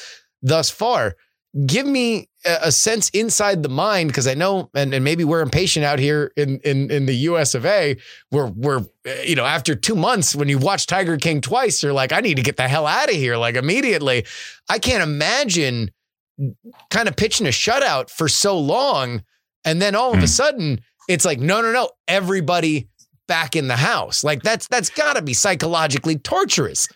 [0.41, 1.15] thus far
[1.66, 5.86] give me a sense inside the mind because I know, and, and maybe we're impatient
[5.86, 7.56] out here in in in the U.S.
[7.56, 7.97] of A.
[8.32, 8.86] We're we're
[9.24, 12.36] you know after two months when you watch Tiger King twice, you're like, I need
[12.36, 14.26] to get the hell out of here like immediately.
[14.70, 15.91] I can't imagine
[16.89, 19.24] kind of pitching a shutout for so long,
[19.64, 20.26] and then all of a hmm.
[20.26, 22.89] sudden it's like, no, no, no, everybody
[23.28, 24.24] back in the house.
[24.24, 26.88] Like that's that's got to be psychologically torturous.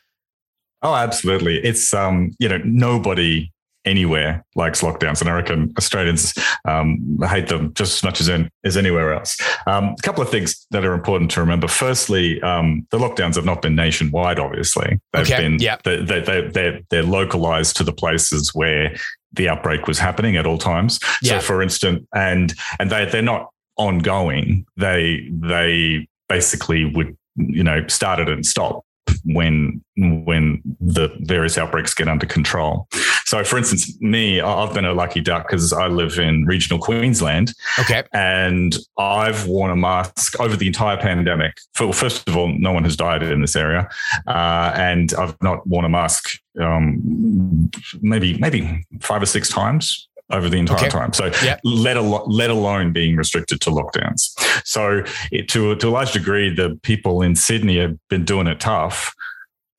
[0.82, 1.58] Oh, absolutely.
[1.58, 3.52] It's um, you know, nobody
[3.90, 6.34] anywhere likes lockdowns, and I reckon Australians
[6.66, 9.38] um, hate them just as much as in, as anywhere else.
[9.68, 11.68] Um, a couple of things that are important to remember.
[11.68, 14.40] Firstly, um, the lockdowns have not been nationwide.
[14.40, 15.42] Obviously, they've okay.
[15.42, 15.78] been yeah.
[15.84, 18.96] they, they, they, they're, they're localized to the places where
[19.34, 21.00] the outbreak was happening at all times.
[21.22, 21.40] Yeah.
[21.40, 24.66] So, for instance, and and they they're not ongoing.
[24.78, 28.84] They they basically would you know started and stop
[29.26, 32.88] when when the various outbreaks get under control.
[33.26, 37.54] So, for instance, me, I've been a lucky duck because I live in regional Queensland.
[37.78, 38.04] Okay.
[38.14, 41.58] And I've worn a mask over the entire pandemic.
[41.74, 43.90] First of all, no one has died in this area.
[44.26, 47.70] Uh, and I've not worn a mask um,
[48.02, 50.90] maybe maybe five or six times over the entire okay.
[50.90, 51.14] time.
[51.14, 51.60] So yep.
[51.64, 54.32] let, al- let alone being restricted to lockdowns.
[54.66, 58.60] So it, to, to a large degree, the people in Sydney have been doing it
[58.60, 59.14] tough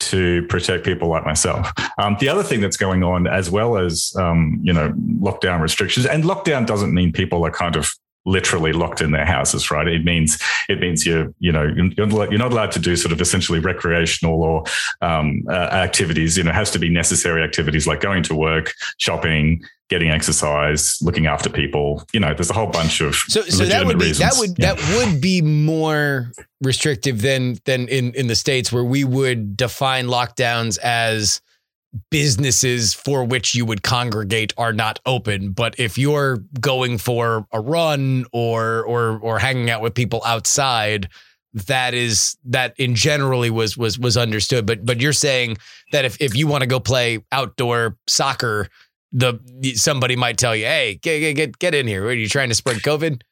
[0.00, 1.70] to protect people like myself.
[1.98, 6.06] Um, the other thing that's going on, as well as um, you know lockdown restrictions,
[6.06, 7.90] and lockdown doesn't mean people are kind of
[8.26, 9.88] literally locked in their houses, right?
[9.88, 11.64] It means it means you're you know
[11.96, 12.06] you're
[12.38, 14.64] not allowed to do sort of essentially recreational or
[15.00, 16.36] um, uh, activities.
[16.36, 20.98] You know, it has to be necessary activities like going to work, shopping, getting exercise,
[21.02, 22.04] looking after people.
[22.12, 24.30] You know, there's a whole bunch of so, so that would be reasons.
[24.30, 24.74] that would yeah.
[24.74, 30.06] that would be more restrictive than than in in the states where we would define
[30.06, 31.40] lockdowns as
[32.10, 37.60] businesses for which you would congregate are not open but if you're going for a
[37.60, 41.08] run or or or hanging out with people outside
[41.52, 45.56] that is that in generally was was was understood but but you're saying
[45.90, 48.68] that if if you want to go play outdoor soccer
[49.12, 49.40] the
[49.74, 52.04] somebody might tell you, "Hey, get get get in here.
[52.04, 53.22] Are you trying to spread COVID?"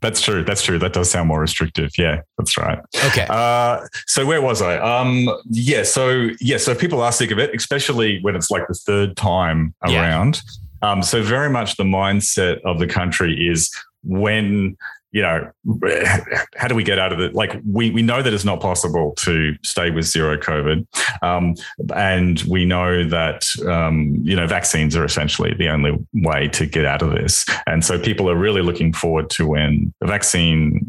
[0.00, 0.44] That's true.
[0.44, 0.78] That's true.
[0.78, 1.90] That does sound more restrictive.
[1.98, 2.78] Yeah, that's right.
[3.06, 3.26] Okay.
[3.28, 4.78] Uh, so where was I?
[4.78, 5.82] Um, yeah.
[5.82, 6.58] So yeah.
[6.58, 10.40] So people are sick of it, especially when it's like the third time around.
[10.82, 10.90] Yeah.
[10.90, 13.74] Um, so very much the mindset of the country is
[14.04, 14.76] when
[15.10, 15.50] you know,
[16.56, 17.34] how do we get out of it?
[17.34, 20.86] Like we we know that it's not possible to stay with zero COVID,
[21.22, 21.54] um,
[21.94, 26.84] and we know that um, you know vaccines are essentially the only way to get
[26.84, 27.46] out of this.
[27.66, 30.84] And so people are really looking forward to when the vaccine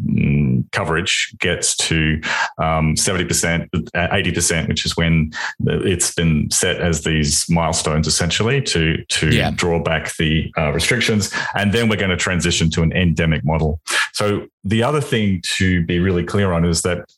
[0.72, 2.22] coverage gets to
[2.57, 5.32] um, seventy percent, eighty percent, which is when
[5.66, 9.51] it's been set as these milestones essentially to to yeah.
[9.51, 13.80] draw back the uh, restrictions, and then we're going to transition to an endemic model.
[14.14, 17.10] So the other thing to be really clear on is that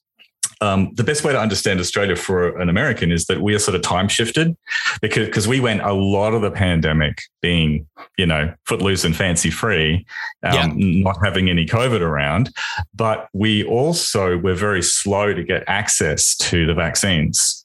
[0.61, 3.75] um, the best way to understand Australia for an American is that we are sort
[3.75, 4.55] of time shifted
[5.01, 7.87] because because we went a lot of the pandemic being
[8.17, 10.05] you know footloose and fancy free,
[10.43, 11.01] um, yeah.
[11.03, 12.51] not having any COVID around,
[12.93, 17.60] but we also were very slow to get access to the vaccines.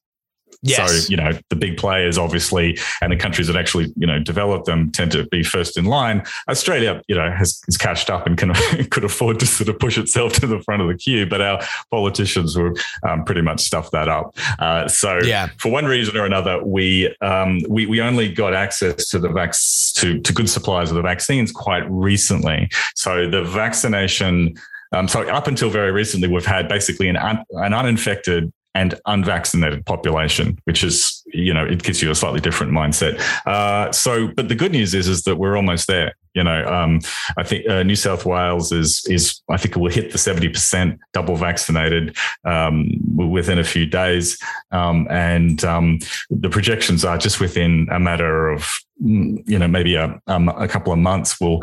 [0.68, 1.06] Yes.
[1.06, 4.64] So, you know, the big players obviously and the countries that actually, you know, develop
[4.64, 6.22] them tend to be first in line.
[6.48, 8.52] Australia, you know, has, has cashed up and can
[8.90, 11.60] could afford to sort of push itself to the front of the queue, but our
[11.90, 12.74] politicians will
[13.08, 14.36] um, pretty much stuff that up.
[14.58, 15.48] Uh, so Yeah.
[15.58, 19.54] for one reason or another, we um, we we only got access to the vac-
[19.96, 22.68] to to good supplies of the vaccines quite recently.
[22.94, 24.54] So the vaccination.
[24.92, 29.86] Um, so up until very recently, we've had basically an un, an uninfected and unvaccinated
[29.86, 33.18] population, which is you know it gives you a slightly different mindset.
[33.46, 36.12] Uh, so, but the good news is is that we're almost there.
[36.34, 37.00] You know, um,
[37.38, 40.50] I think uh, New South Wales is is I think it will hit the seventy
[40.50, 42.14] percent double vaccinated
[42.44, 44.38] um, within a few days,
[44.72, 45.98] um, and um,
[46.28, 48.68] the projections are just within a matter of
[49.02, 51.62] mm, you know maybe a, um, a couple of months will.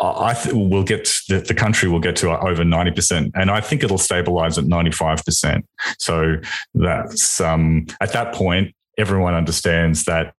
[0.00, 3.30] I th- we'll get the, the country will get to over 90%.
[3.34, 5.62] And I think it'll stabilize at 95%.
[5.98, 6.36] So
[6.74, 10.34] that's um, at that point, everyone understands that,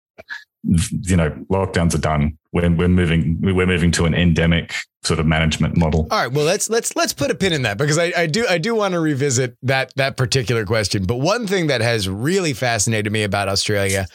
[0.64, 2.38] you know, lockdowns are done.
[2.54, 6.08] We're, we're moving, we're moving to an endemic sort of management model.
[6.12, 6.32] All right.
[6.32, 8.76] Well, let's let's let's put a pin in that because I, I do I do
[8.76, 11.06] want to revisit that that particular question.
[11.06, 14.08] But one thing that has really fascinated me about Australia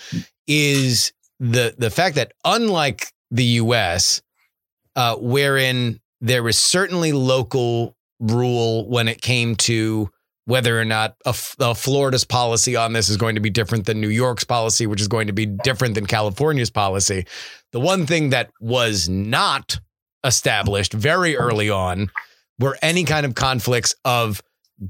[0.46, 4.22] is the the fact that unlike the U.S.,
[4.96, 10.10] uh, wherein there was certainly local rule when it came to
[10.46, 14.00] whether or not a, a Florida's policy on this is going to be different than
[14.00, 17.26] New York's policy, which is going to be different than California's policy.
[17.72, 19.78] The one thing that was not
[20.24, 22.10] established very early on
[22.58, 24.40] were any kind of conflicts of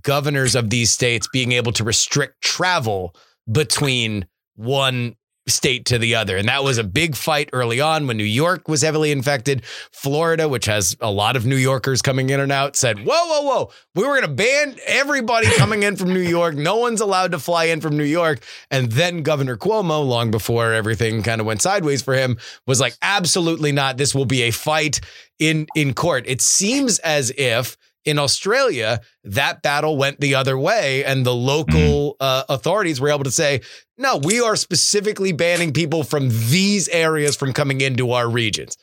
[0.02, 3.14] governors of these states being able to restrict travel
[3.50, 4.26] between
[4.56, 5.16] one
[5.46, 6.36] state to the other.
[6.36, 9.64] And that was a big fight early on when New York was heavily infected.
[9.92, 13.42] Florida, which has a lot of New Yorkers coming in and out, said, Whoa, whoa,
[13.42, 16.54] whoa, we were going to ban everybody coming in from New York.
[16.56, 18.42] No one's allowed to fly in from New York.
[18.70, 22.96] And then Governor Cuomo, long before everything kind of went sideways for him, was like,
[23.02, 23.96] Absolutely not.
[23.96, 25.00] This will be a fight
[25.38, 26.24] in, in court.
[26.26, 27.76] It seems as if
[28.06, 33.24] in Australia, that battle went the other way, and the local uh, authorities were able
[33.24, 33.60] to say,
[33.98, 38.78] no, we are specifically banning people from these areas from coming into our regions.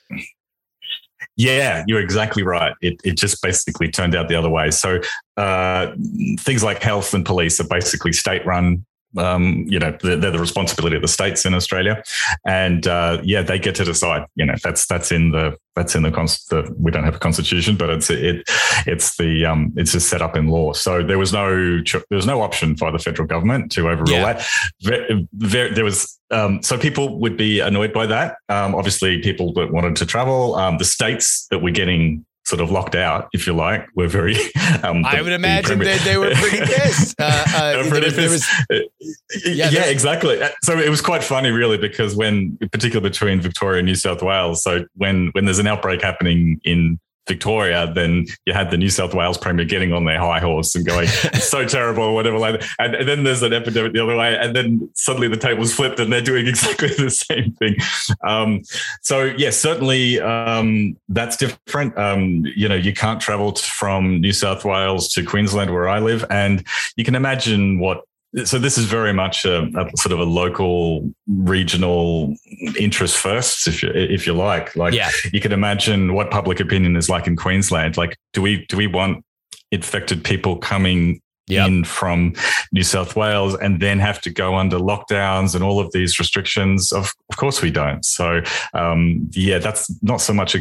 [1.36, 2.76] Yeah, you're exactly right.
[2.82, 4.70] It, it just basically turned out the other way.
[4.70, 5.00] So
[5.38, 5.88] uh,
[6.40, 8.86] things like health and police are basically state run.
[9.18, 12.02] Um, you know, they're, they're, the responsibility of the states in Australia,
[12.46, 14.26] and uh, yeah, they get to decide.
[14.36, 17.20] You know, that's that's in the that's in the, cons- the we don't have a
[17.20, 18.44] constitution, but it's it
[18.86, 20.74] it's the um, it's just set up in law.
[20.74, 24.34] So there was no there was no option for the federal government to overrule Yeah.
[24.34, 24.48] that.
[25.34, 28.38] Ve- there was um, so people would be annoyed by that.
[28.50, 32.70] Um, obviously, people that wanted to travel, um, the states that were getting sort of
[32.72, 34.36] locked out, if you like, were very.
[34.84, 37.16] Um, I the- would imagine premier- that they were pretty pissed.
[37.20, 38.88] Uh, uh, were there pretty was- there was-
[39.32, 39.46] pissed.
[39.58, 40.42] Yeah, yeah, exactly.
[40.64, 44.62] So it was quite funny, really, because when, particularly between Victoria and New South Wales,
[44.64, 49.14] so when when there's an outbreak happening in Victoria, then you had the New South
[49.14, 51.08] Wales Premier getting on their high horse and going,
[51.40, 52.70] so terrible, or whatever like that.
[52.80, 56.00] And, and then there's an epidemic the other way, and then suddenly the tables flipped
[56.00, 57.76] and they're doing exactly the same thing.
[58.24, 58.62] Um,
[59.02, 61.98] so yes, certainly um, that's different.
[61.98, 66.26] Um, you know, you can't travel from New South Wales to Queensland, where I live,
[66.30, 66.66] and
[66.96, 68.02] you can imagine what.
[68.46, 72.36] So this is very much a, a sort of a local, regional
[72.80, 74.76] interest first, if you if you like.
[74.76, 75.12] Like Yeah.
[75.32, 77.96] you can imagine what public opinion is like in Queensland.
[77.96, 79.24] Like, do we do we want
[79.72, 81.68] infected people coming Yep.
[81.68, 82.34] in from
[82.72, 86.94] New South Wales and then have to go under lockdowns and all of these restrictions?
[86.94, 88.06] Of, of course we don't.
[88.06, 88.42] So
[88.74, 90.60] um, yeah, that's not so much a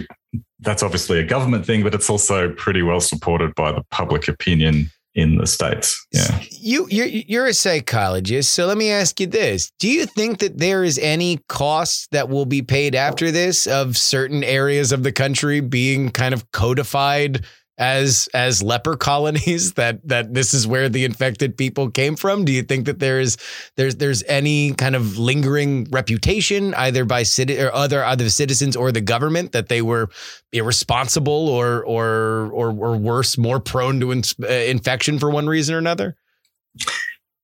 [0.58, 4.90] that's obviously a government thing, but it's also pretty well supported by the public opinion
[5.14, 6.06] in the states.
[6.12, 6.42] Yeah.
[6.50, 10.58] You you're you're a psychologist, so let me ask you this: Do you think that
[10.58, 15.12] there is any cost that will be paid after this of certain areas of the
[15.12, 17.44] country being kind of codified
[17.78, 19.72] as as leper colonies?
[19.82, 22.44] That that this is where the infected people came from?
[22.44, 23.36] Do you think that there is
[23.76, 28.92] there's there's any kind of lingering reputation either by citi- or other other citizens or
[28.92, 30.08] the government that they were
[30.52, 35.74] irresponsible or or or, or worse, more prone to ins- uh, infection for one reason
[35.74, 36.16] or another?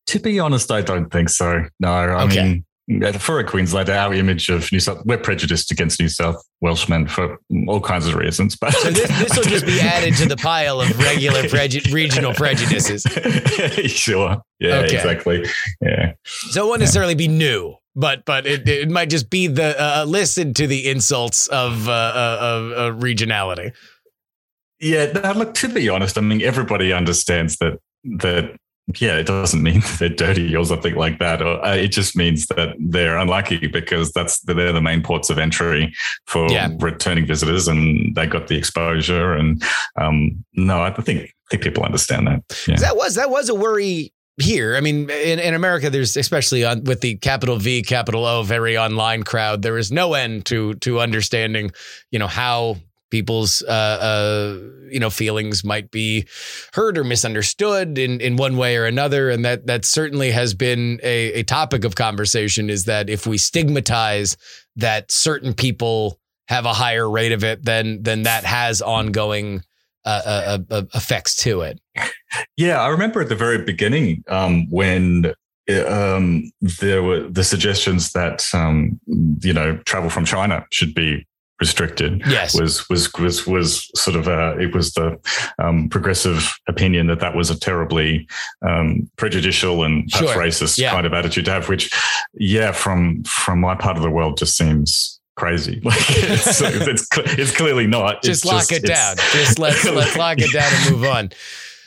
[0.07, 1.65] To be honest, I don't think so.
[1.81, 2.43] No, I Okay.
[2.43, 2.65] mean,
[3.19, 7.39] for a Queenslander, our image of New South, we're prejudiced against New South Welshmen for
[7.67, 8.57] all kinds of reasons.
[8.57, 12.33] But So this, this will just be added to the pile of regular preju- regional
[12.33, 13.03] prejudices.
[13.93, 14.39] sure.
[14.59, 14.97] Yeah, Okay.
[14.97, 15.45] exactly.
[15.83, 16.13] Yeah.
[16.25, 20.05] So it won't necessarily be new, but but it, it might just be the uh,
[20.07, 23.73] listen to the insults of uh, uh, of uh, regionality.
[24.81, 25.13] Yeah.
[25.13, 27.79] No, look, to be honest, I mean, everybody understands that
[28.19, 28.57] that
[28.97, 31.43] yeah, it doesn't mean they're dirty or something like that.
[31.43, 35.39] Or, uh, it just means that they're unlucky because that's they're the main ports of
[35.39, 35.93] entry
[36.27, 36.69] for Yeah.
[36.81, 39.35] returning visitors, and they got the exposure.
[39.35, 39.63] And
[39.97, 42.43] um, no, I think I think people understand that.
[42.67, 42.77] Yeah.
[42.77, 44.77] That was that was a worry here.
[44.77, 48.79] I mean, in, in America, there's especially on with the capital V, capital O, very
[48.79, 49.63] online crowd.
[49.63, 51.73] There is no end to to understanding,
[52.11, 52.77] you know, how
[53.11, 54.59] people's uh, uh,
[54.91, 56.27] you know feelings might be
[56.75, 61.01] heard or misunderstood in in one way or another, and that that certainly has been
[61.03, 62.71] a, a topic of conversation.
[62.71, 64.37] Is that if we stigmatize
[64.77, 69.63] that certain people have a higher rate of it, then then that has ongoing
[70.05, 71.81] uh, uh, uh, effects to it.
[72.57, 75.33] Yeah, I remember at the very beginning um, when
[75.87, 76.51] um,
[76.81, 81.27] there were the suggestions that um, you know travel from China should be
[81.61, 82.23] restricted.
[82.29, 82.59] Yes.
[82.59, 85.19] was was was was sort of a it was the
[85.59, 88.29] um, progressive opinion that that was a terribly
[88.67, 90.43] um, prejudicial and perhaps Sure.
[90.43, 90.93] racist Yeah.
[90.93, 91.69] kind of attitude to have.
[91.69, 91.91] Which,
[92.35, 95.81] yeah, from from my part of the world, just seems crazy.
[95.85, 98.23] Like it's it's, cl- it's clearly not.
[98.23, 99.17] just It's lock it down.
[99.33, 101.31] Just let's let's lock it down and move on.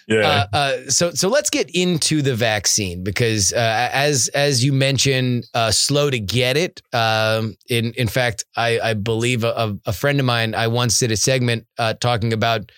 [0.08, 0.46] Yeah.
[0.54, 5.48] Uh, uh, so so let's get into the vaccine because uh, as as you mentioned,
[5.54, 6.82] uh, slow to get it.
[6.94, 11.12] Um, in in fact, I, I believe a, a friend of mine I once did
[11.12, 12.72] a segment uh, talking about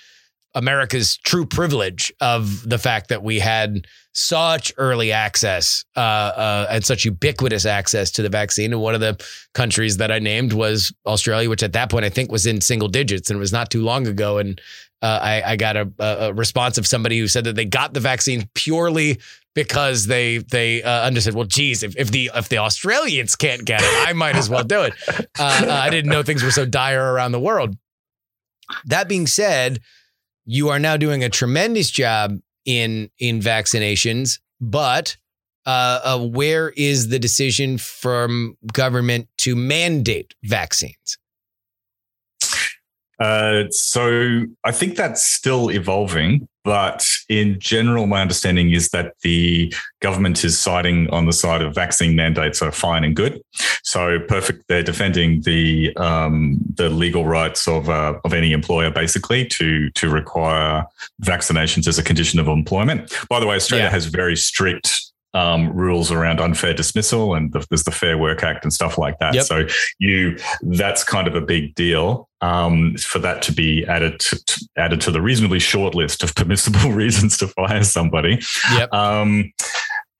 [0.56, 7.06] America's true privilege of the fact that we had such early access uh, and such
[7.06, 8.72] ubiquitous access to the vaccine.
[8.72, 9.20] And one of the
[9.54, 12.88] countries that I named was Australia, which at that point I think was in single
[12.88, 14.38] digits, and it was not too long ago.
[14.38, 14.62] And
[15.04, 18.00] uh, I, I got a, a response of somebody who said that they got the
[18.00, 19.20] vaccine purely
[19.54, 21.36] because they they uh, understood.
[21.36, 24.64] Well, geez, if, if the if the Australians can't get it, I might as well
[24.64, 24.94] do it.
[25.40, 27.76] Uh, uh, I didn't know things were so dire around the world.
[28.86, 29.80] That being said,
[30.46, 35.18] you are now doing a tremendous job in in vaccinations, but
[35.66, 41.18] uh, uh, where is the decision from government to mandate vaccines?
[43.20, 49.74] Uh, so I think that's still evolving, but in general, my understanding is that the
[50.02, 53.42] government is siding on the side of vaccine mandates are fine and good.
[53.84, 54.64] So perfect.
[54.68, 60.10] They're defending the um, the legal rights of uh, of any employer basically to to
[60.10, 60.86] require
[61.22, 63.14] vaccinations as a condition of employment.
[63.30, 63.92] By the way, Australia Yeah.
[63.92, 65.13] has very strict.
[65.36, 69.18] Um, rules around unfair dismissal and the, there's the Fair Work Act and stuff like
[69.18, 69.34] that.
[69.34, 69.46] Yep.
[69.46, 69.68] So
[69.98, 74.70] you that's kind of a big deal um, for that to be added to, to-
[74.78, 78.40] added to the reasonably short list of permissible reasons to fire somebody.
[78.74, 78.94] Yep.
[78.94, 79.52] Um,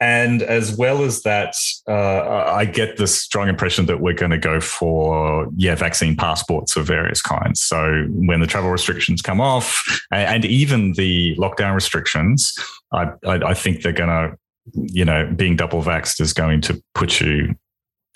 [0.04, 1.56] and as well as that,
[1.88, 6.76] uh, I get the strong impression that we're going to go for yeah vaccine passports
[6.76, 7.62] of various kinds.
[7.62, 12.54] So when the travel restrictions come off, and even the lockdown restrictions,
[12.92, 14.38] I, I, I think they're going to
[14.74, 17.56] you know being double vaxxed is going to put you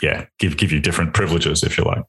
[0.02, 2.04] yeah give give you different privileges if you like.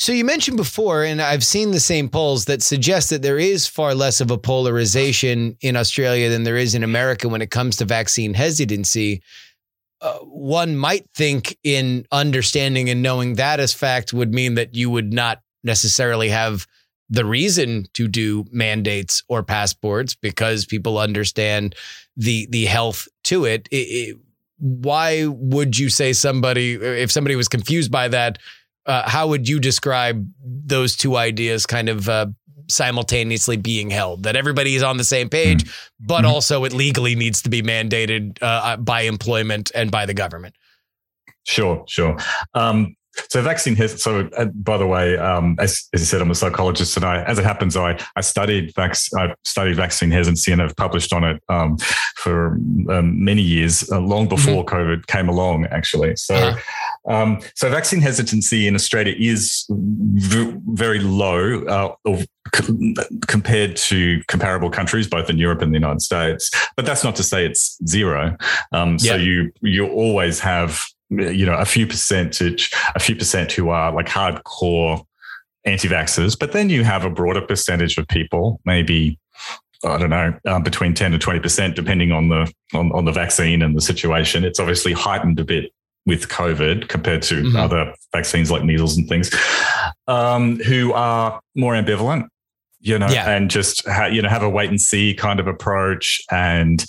[0.00, 3.66] So you mentioned before, and I've seen the same polls that suggest that there is
[3.66, 7.74] far less of a polarization in Australia than there is in America when it comes
[7.76, 9.22] to vaccine hesitancy.
[10.00, 14.88] Uh, one might think, in understanding and knowing that as fact, would mean that you
[14.88, 16.68] would not necessarily have
[17.10, 21.74] the reason to do mandates or passports because people understand
[22.16, 23.68] the the health to it.
[23.70, 24.16] It- it-
[24.60, 28.38] why would you say somebody, if somebody was confused by that,
[28.86, 32.26] uh, how would you describe those two ideas kind of uh,
[32.68, 34.24] simultaneously being held?
[34.24, 35.64] That everybody is on the same page,
[36.00, 36.28] but Mhm.
[36.30, 40.56] also it legally needs to be mandated uh, by employment and by the government.
[41.44, 42.16] Sure, sure.
[42.54, 42.96] Um,
[43.28, 44.02] so vaccine has.
[44.02, 47.22] So uh, by the way, um, as, as you said, I'm a psychologist, and I,
[47.24, 51.24] as it happens, I I studied vac- I studied vaccine hesitancy, and I've published on
[51.24, 51.78] it um,
[52.16, 52.52] for
[52.90, 56.16] um, many years, uh, long before COVID came along, actually.
[56.16, 56.34] So.
[56.34, 56.58] Uh-huh.
[57.08, 62.22] Um, so vaccine hesitancy in Australia is v- very low uh,
[62.54, 62.94] c-
[63.26, 66.50] compared to comparable countries, both in Europe and the United States.
[66.76, 68.36] But that's not to say it's zero.
[68.72, 73.68] Um, so you you always have you know a few percentage, a few percent who
[73.70, 75.04] are like hardcore
[75.64, 79.18] anti-vaxxers, but then you have a broader percentage of people, maybe.
[79.84, 83.12] I don't know, um, between ten to twenty percent, depending on the on, on the
[83.12, 84.42] vaccine and the situation.
[84.44, 85.72] It's obviously heightened a bit
[86.04, 87.56] with COVID compared to Mhm.
[87.56, 89.30] other vaccines like measles and things,
[90.08, 92.26] um, who are more ambivalent,
[92.80, 93.28] you know, Yeah.
[93.30, 96.84] and just ha- you know have a wait and see kind of approach, and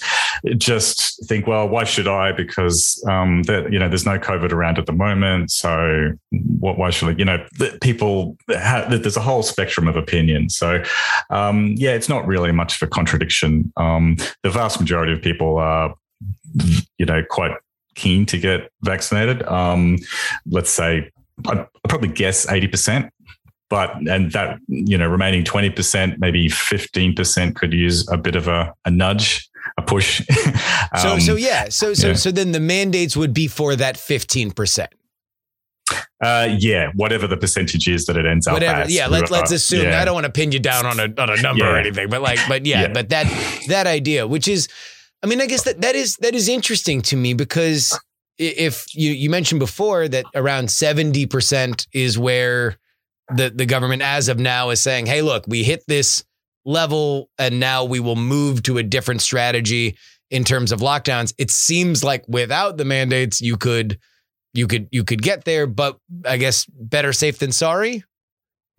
[0.57, 2.31] just think, well, why should I?
[2.31, 6.11] Because um, that you know, there's no COVID around at the moment, so
[6.59, 7.45] what, why should I, you know,
[7.81, 10.49] people, have, there's a whole spectrum of opinion.
[10.49, 10.83] So,
[11.29, 13.71] um, yeah, it's not really much of a contradiction.
[13.77, 15.95] Um, the vast majority of people are,
[16.97, 17.51] you know, quite
[17.95, 19.43] keen to get vaccinated.
[19.43, 19.97] Um,
[20.45, 21.09] let's say,
[21.47, 23.09] I'd probably guess 80%
[23.69, 28.73] but and that you know remaining 20% maybe 15% could use a bit of a,
[28.85, 30.21] a nudge a push
[30.93, 32.13] um, so so yeah so so yeah.
[32.13, 34.87] so then the mandates would be for that 15%
[36.21, 38.93] uh, yeah, whatever the percentage is that it ends whatever, up as.
[38.93, 39.85] Yeah, let's let's assume.
[39.85, 40.01] Yeah.
[40.01, 41.71] I don't want to pin you down on a on a number yeah.
[41.71, 43.25] or anything, but like, but yeah, yeah, but that
[43.69, 44.67] that idea, which is,
[45.23, 47.97] I mean, I guess that that is that is interesting to me because
[48.37, 52.77] if you you mentioned before that around seventy percent is where
[53.35, 56.23] the the government as of now is saying, hey, look, we hit this
[56.65, 59.97] level and now we will move to a different strategy
[60.29, 61.33] in terms of lockdowns.
[61.37, 63.99] It seems like without the mandates, you could
[64.53, 68.03] you could you could get there, but I guess better safe than sorry.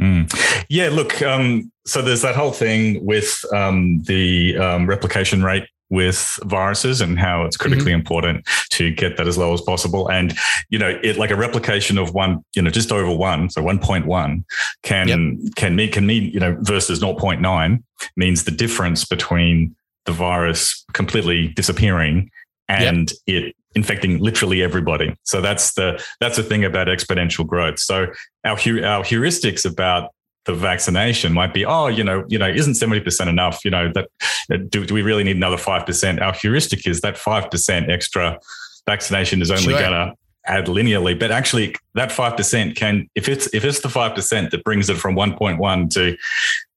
[0.00, 0.64] Mm.
[0.68, 1.20] Yeah, look.
[1.22, 7.18] Um, so there's that whole thing with um, the um, replication rate with viruses and
[7.18, 8.00] how it's critically mm-hmm.
[8.00, 10.08] important to get that as low as possible.
[10.08, 10.36] And,
[10.70, 14.44] you know, it like a replication of one, you know, just over one, so 1.1
[14.82, 15.54] can, yep.
[15.56, 17.82] can mean, can mean, you know, versus 0.9
[18.16, 19.74] means the difference between
[20.06, 22.30] the virus completely disappearing
[22.68, 23.44] and yep.
[23.44, 25.14] it infecting literally everybody.
[25.24, 27.78] So that's the that's the thing about exponential growth.
[27.78, 28.06] So
[28.44, 30.10] our our heuristics about
[30.46, 33.64] the vaccination might be, oh, you know, you know, isn't 70% enough?
[33.64, 34.08] You know, that
[34.52, 36.20] uh, do, do we really need another 5%?
[36.20, 38.38] Our heuristic is that 5% extra
[38.86, 39.80] vaccination is only sure.
[39.80, 40.14] gonna
[40.46, 44.88] add linearly, but actually that 5% can, if it's if it's the 5% that brings
[44.88, 46.16] it from 1.1 to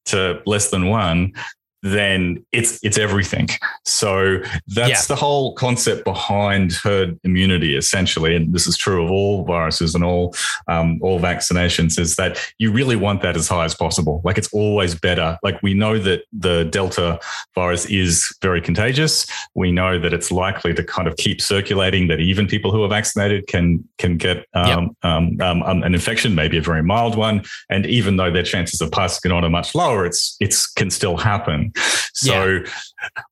[0.05, 1.31] to less than one,
[1.83, 3.49] then it's it's everything.
[3.83, 5.01] So that's yeah.
[5.07, 10.03] the whole concept behind herd immunity, essentially, and this is true of all viruses and
[10.03, 10.33] all
[10.69, 11.99] um, all vaccinations.
[11.99, 14.21] Is that you really want that as high as possible?
[14.23, 15.37] Like it's always better.
[15.43, 17.19] Like we know that the Delta
[17.53, 19.27] virus is very contagious.
[19.53, 22.07] We know that it's likely to kind of keep circulating.
[22.07, 24.77] That even people who are vaccinated can can get um, yep.
[25.03, 28.79] um, um, um an infection, maybe a very mild one, and even though their chances
[28.79, 31.72] of passing on are much lower, it's it's can still happen.
[32.13, 32.71] So yeah.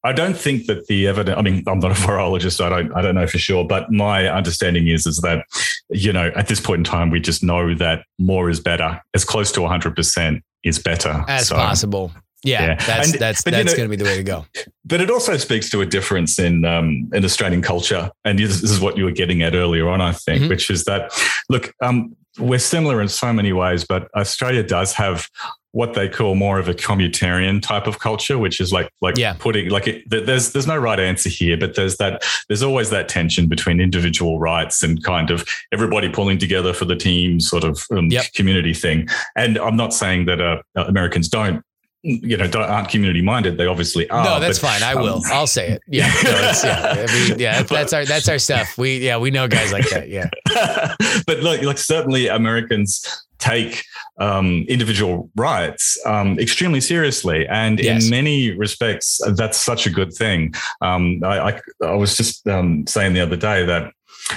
[0.03, 1.37] I don't think that the evidence.
[1.37, 2.93] I mean, I'm not a virologist, so I don't.
[2.93, 3.65] I don't know for sure.
[3.65, 5.45] But my understanding is is that
[5.89, 9.01] you know at this point in time, we just know that more is better.
[9.13, 12.11] As close to 100 percent is better as so, possible.
[12.43, 12.75] Yeah, yeah.
[12.75, 14.45] that's and, that's that's you know, going to be the way to go.
[14.83, 18.79] But it also speaks to a difference in um, in Australian culture, and this is
[18.79, 20.49] what you were getting at earlier on, I think, mm-hmm.
[20.49, 21.11] which is that
[21.49, 25.27] look, um, we're similar in so many ways, but Australia does have
[25.73, 29.33] what they call more of a communitarian type of culture, which is like like yeah.
[29.39, 33.07] putting like it, there's there's no right answer here, but there's that there's always that
[33.07, 37.85] tension between individual rights and kind of everybody pulling together for the team sort of
[37.91, 38.25] um, yep.
[38.33, 39.07] community thing.
[39.35, 41.63] And I'm not saying that uh, Americans don't
[42.03, 43.57] you know aren't community minded.
[43.57, 44.83] They obviously are no that's but, fine.
[44.83, 45.15] I will.
[45.15, 45.81] Um, i'll say it.
[45.87, 46.11] Yeah.
[46.23, 46.31] No,
[46.63, 47.05] yeah.
[47.07, 48.77] I mean, yeah that's our that's our stuff.
[48.77, 50.09] We yeah we know guys like that.
[50.09, 50.29] Yeah.
[51.25, 53.05] But look like certainly americans
[53.41, 53.83] take
[54.19, 57.47] um, individual rights um, extremely seriously.
[57.47, 58.05] And yes.
[58.05, 60.53] in many respects, that's such a good thing.
[60.81, 63.91] Um, I, I, I, was just um, saying the other day that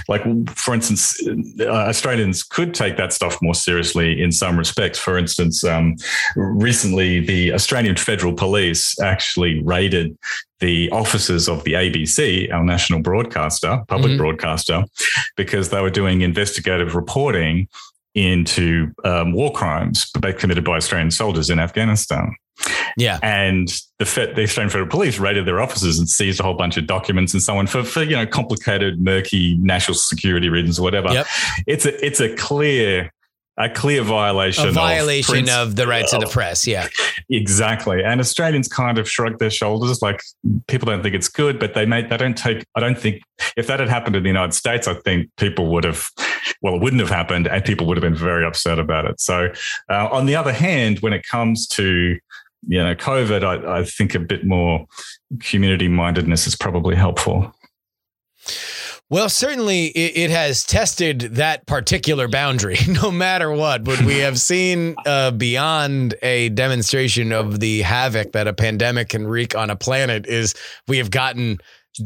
[0.08, 1.16] like for instance
[1.60, 5.94] uh, australians could take that stuff more seriously in some respects for instance um,
[6.36, 10.16] recently the australian federal police actually raided
[10.60, 14.18] the offices of the abc our national broadcaster public mm-hmm.
[14.18, 14.84] broadcaster
[15.36, 17.68] because they were doing investigative reporting
[18.14, 22.34] into um, war crimes committed by Australian soldiers in Afghanistan.
[22.96, 26.76] Yeah, and the, the Australian Federal Police raided their offices and seized a whole bunch
[26.76, 30.82] of documents and so on for, for you know complicated, murky national security reasons or
[30.82, 31.12] whatever.
[31.12, 31.26] Yep.
[31.66, 33.12] It's a it's a clear
[33.56, 34.68] a clear violation.
[34.68, 36.66] A violation of, of the rights of, the press.
[36.66, 36.88] Yeah,
[37.30, 38.02] exactly.
[38.02, 40.20] And Australians kind of shrug their shoulders, like
[40.66, 42.64] people don't think it's good, but they may they don't take.
[42.74, 43.22] I don't think
[43.56, 46.08] if that had happened in the United States, I think people would have.
[46.62, 49.20] Well, it wouldn't have happened, and people would have been very upset about it.
[49.20, 49.52] So,
[49.90, 52.18] uh, on the other hand, when it comes to
[52.66, 54.86] you know COVID, I, I think a bit more
[55.40, 57.54] community mindedness is probably helpful.
[59.14, 63.84] Well, certainly it, it, has tested that particular boundary, no matter what.
[63.84, 69.24] But we have seen uh, beyond a demonstration of the havoc that a pandemic can
[69.24, 70.56] wreak on a planet is
[70.88, 71.58] we have gotten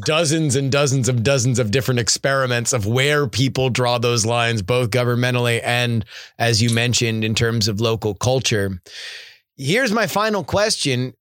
[0.05, 4.91] dozens and dozens of dozens of different experiments of where people draw those lines, both
[4.91, 6.05] governmentally and,
[6.39, 8.83] as you mentioned, in terms of local culture.
[9.57, 11.15] Here's my final question.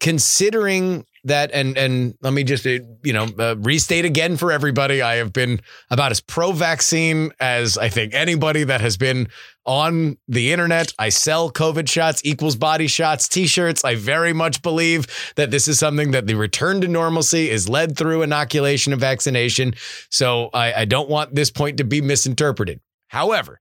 [0.00, 5.16] Considering that and and let me just you know uh, restate again for everybody I
[5.16, 5.60] have been
[5.90, 9.28] about as pro vaccine as I think anybody that has been
[9.64, 10.92] on the internet.
[10.98, 13.84] I sell COVID shots equals body shots t-shirts.
[13.84, 15.06] I very much believe
[15.36, 19.74] that this is something that the return to normalcy is led through inoculation and vaccination.
[20.10, 22.80] So I, I don't want this point to be misinterpreted.
[23.08, 23.60] However,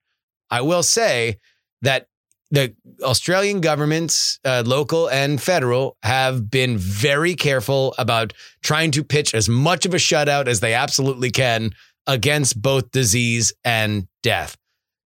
[0.49, 1.39] I will say
[1.81, 2.07] that
[2.49, 8.33] the Australian governments, uh, local and federal, have been very careful about
[8.63, 11.71] trying to pitch as much of a shutout as they absolutely can
[12.05, 14.55] against both disease and death.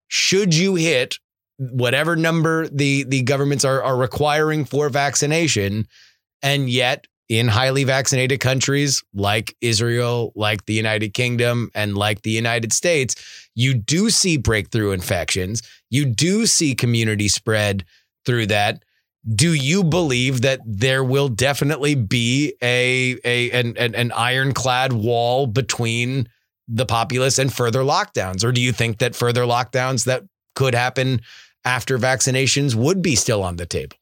[0.08, 1.18] Should you hit
[1.58, 5.86] whatever number the the governments are are requiring for vaccination,
[6.42, 12.30] and yet in highly vaccinated countries like Israel, like the United Kingdom, and like the
[12.30, 13.14] United States,
[13.54, 15.62] you do see breakthrough infections.
[15.90, 17.84] You do see community spread
[18.24, 18.82] through that.
[19.34, 25.46] Do you believe that there will definitely be a, a an, an, an ironclad wall
[25.46, 26.28] between
[26.66, 28.44] the populace and further lockdowns?
[28.44, 30.24] Or do you think that further lockdowns that
[30.54, 31.20] could happen
[31.64, 33.96] after vaccinations would be still on the table?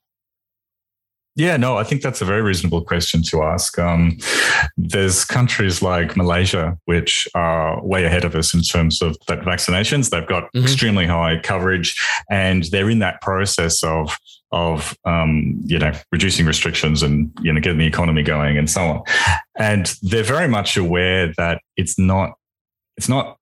[1.41, 3.79] Yeah, no, I think that's a very reasonable question to ask.
[3.79, 4.19] Um,
[4.77, 10.11] there's countries like Malaysia, which are way ahead of us in terms of that vaccinations.
[10.11, 10.65] They've got mm-hmm.
[10.65, 11.99] extremely high coverage,
[12.31, 14.15] and they're in that process of
[14.53, 18.83] of um, you know reducing restrictions and you know getting the economy going and so
[18.83, 19.03] on.
[19.57, 22.33] And they're very much aware that it's not
[22.99, 23.39] it's not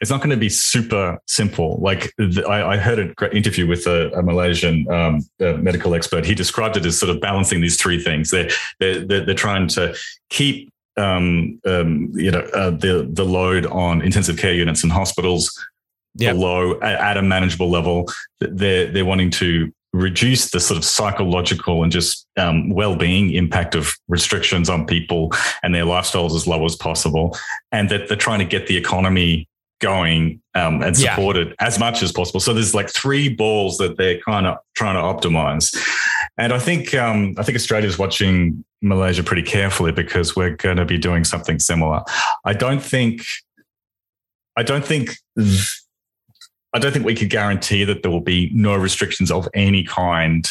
[0.00, 1.78] it's not going to be super simple.
[1.80, 5.94] Like the, I, I, heard a great interview with a, a Malaysian um, a medical
[5.94, 6.24] expert.
[6.24, 8.30] He described it as sort of balancing these three things.
[8.30, 8.48] They're
[8.78, 9.94] they're, they're, trying to
[10.30, 15.52] keep um, um, you know uh, the the load on intensive care units and hospitals
[16.14, 16.34] yep.
[16.34, 18.10] below at, at a manageable level.
[18.40, 23.92] They're they're wanting to reduce the sort of psychological and just um, well-being impact of
[24.06, 25.32] restrictions on people
[25.64, 27.36] and their lifestyles as low as possible
[27.72, 29.48] and that they're trying to get the economy
[29.80, 31.66] going um, and supported yeah.
[31.66, 32.40] as much as possible.
[32.40, 35.76] So there's like three balls that they're kind of trying to optimize.
[36.38, 40.84] And I think um, I think Australia's watching Malaysia pretty carefully because we're going to
[40.84, 42.02] be doing something similar.
[42.44, 43.22] I don't think
[44.56, 49.30] I don't think I don't think we could guarantee that there will be no restrictions
[49.30, 50.48] of any kind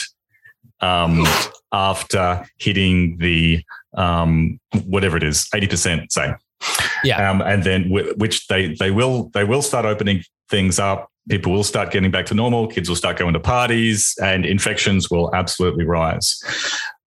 [0.82, 1.26] um,
[1.72, 3.64] after hitting the
[3.96, 6.34] um, whatever it is, eighty percent, say.
[7.04, 7.30] Yeah.
[7.30, 11.10] Um, and then w- which they they will they will start opening things up.
[11.30, 12.68] People will start getting back to normal.
[12.68, 16.44] Kids will start going to parties, and infections will absolutely rise.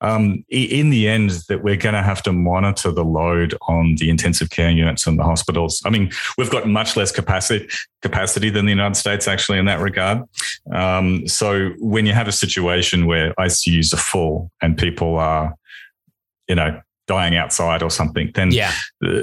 [0.02, 4.10] Um, in the end, that we're going to have to monitor the load on the
[4.10, 5.82] intensive care units and the hospitals.
[5.86, 7.68] I mean, we've got much less capacity
[8.02, 10.24] capacity than the United States actually in that regard.
[10.74, 15.56] Um, so when you have a situation where ICUs are full and people are,
[16.48, 18.74] you know, dying outside or something, then yeah.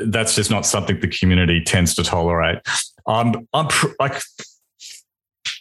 [0.06, 2.58] that's just not something the community tends to tolerate.
[3.06, 4.20] Um, I'm pr- like,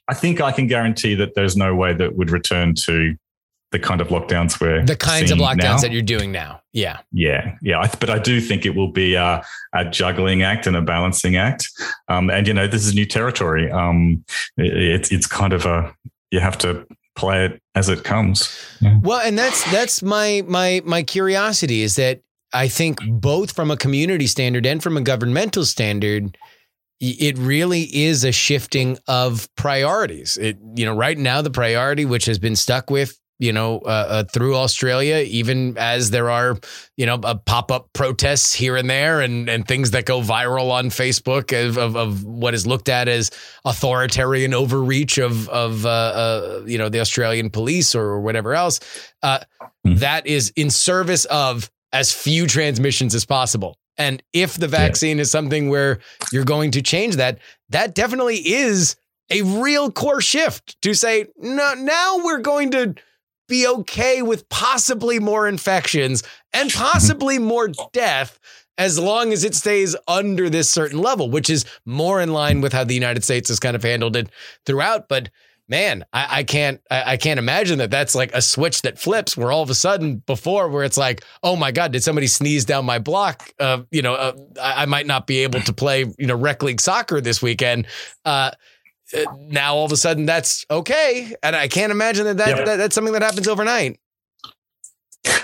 [0.07, 3.15] I think I can guarantee that there's no way that would return to
[3.72, 5.78] the kind of lockdowns where the kinds of lockdowns now.
[5.80, 6.61] that you're doing now.
[6.72, 7.80] Yeah, yeah, yeah.
[7.80, 9.43] I, but I do think it will be a,
[9.74, 11.70] a juggling act and a balancing act.
[12.07, 13.70] Um, and you know, this is new territory.
[13.70, 14.24] Um,
[14.55, 15.93] it, it's it's kind of a
[16.32, 16.88] you have to
[17.18, 18.55] play it as it comes.
[18.80, 18.97] Yeah.
[19.01, 22.22] Well, and that's that's my my my curiosity is that
[22.53, 26.38] I think both from a community standard and from a governmental standard,
[26.99, 30.38] it really is a shifting of priorities.
[30.38, 33.88] It you know right now the priority which has been stuck with you know, uh,
[34.09, 36.57] uh, through Australia, even as there are,
[36.95, 40.71] you know, uh, pop up protests here and there and, and things that go viral
[40.71, 43.29] on Facebook of, of, of what is looked at as
[43.65, 48.79] authoritarian overreach of, of uh, uh, you know, the Australian police or whatever else.
[49.23, 49.95] Mm-hmm.
[49.95, 53.77] That is in service of as few transmissions as possible.
[53.97, 55.21] And if the vaccine yeah.
[55.21, 55.99] is something where
[56.31, 58.95] you're going to change that, that definitely is
[59.29, 62.95] a real core shift to say, no, now we're going to
[63.48, 66.24] be okay with possibly more infections
[66.54, 68.39] and possibly more death
[68.78, 72.74] as long as it stays under this certain level, which is more in line with
[72.74, 74.30] how the United States has kind of handled it
[74.66, 75.10] throughout.
[75.10, 75.30] But
[75.68, 79.36] man, I, I can't I, I, can't imagine that that's like a switch that flips
[79.36, 82.66] where all of a sudden before where it's like, oh my God, did somebody sneeze
[82.66, 83.52] down my block?
[83.60, 86.64] Uh, you know, uh, I, I, might not be able to play you know rec
[86.64, 87.88] league soccer this weekend.
[88.26, 88.52] Uh, uh,
[89.39, 91.36] now all of a sudden that's okay.
[91.43, 92.66] And I can't imagine that, that, yep.
[92.66, 93.99] that that's something that happens overnight.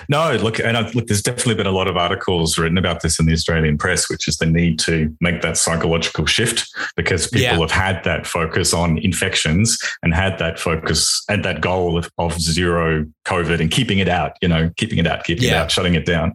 [0.07, 3.20] No, look, and I, look, there's definitely been a lot of articles written about this
[3.20, 7.41] in the Australian press, which is the need to make that psychological shift because people
[7.43, 7.59] Yeah.
[7.59, 12.39] have had that focus on infections and had that focus and that goal of, of
[12.39, 15.95] zero COVID and keeping it out, you know, keeping it out, keeping it out, shutting
[15.95, 16.34] it down.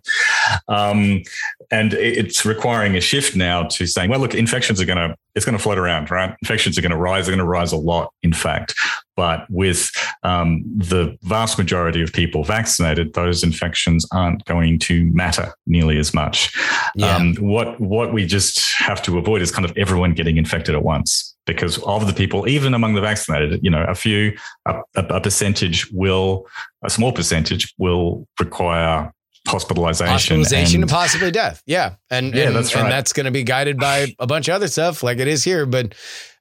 [0.68, 1.22] Um,
[1.70, 5.44] and it's requiring a shift now to saying, well, look, infections are going to, it's
[5.44, 6.34] going to float around, right?
[6.42, 8.74] Infections are going to rise, they're going to rise a lot, in fact.
[9.16, 9.90] But with
[10.22, 16.14] um, the vast majority of people vaccinated, those infections aren't going to matter nearly as
[16.14, 16.56] much.
[16.94, 17.16] Yeah.
[17.16, 20.84] Um, what what we just have to avoid is kind of everyone getting infected at
[20.84, 25.04] once, because of the people, even among the vaccinated, you know, a few, a, a,
[25.06, 26.46] a percentage will,
[26.84, 29.12] a small percentage will require
[29.48, 30.12] hospitalization.
[30.12, 31.62] Hospitalization and, and- possibly death.
[31.66, 31.94] Yeah.
[32.10, 32.90] And, Yeah, and, that's and right.
[32.90, 35.66] that's going to be guided by a bunch of other stuff like it is here.
[35.66, 35.94] But,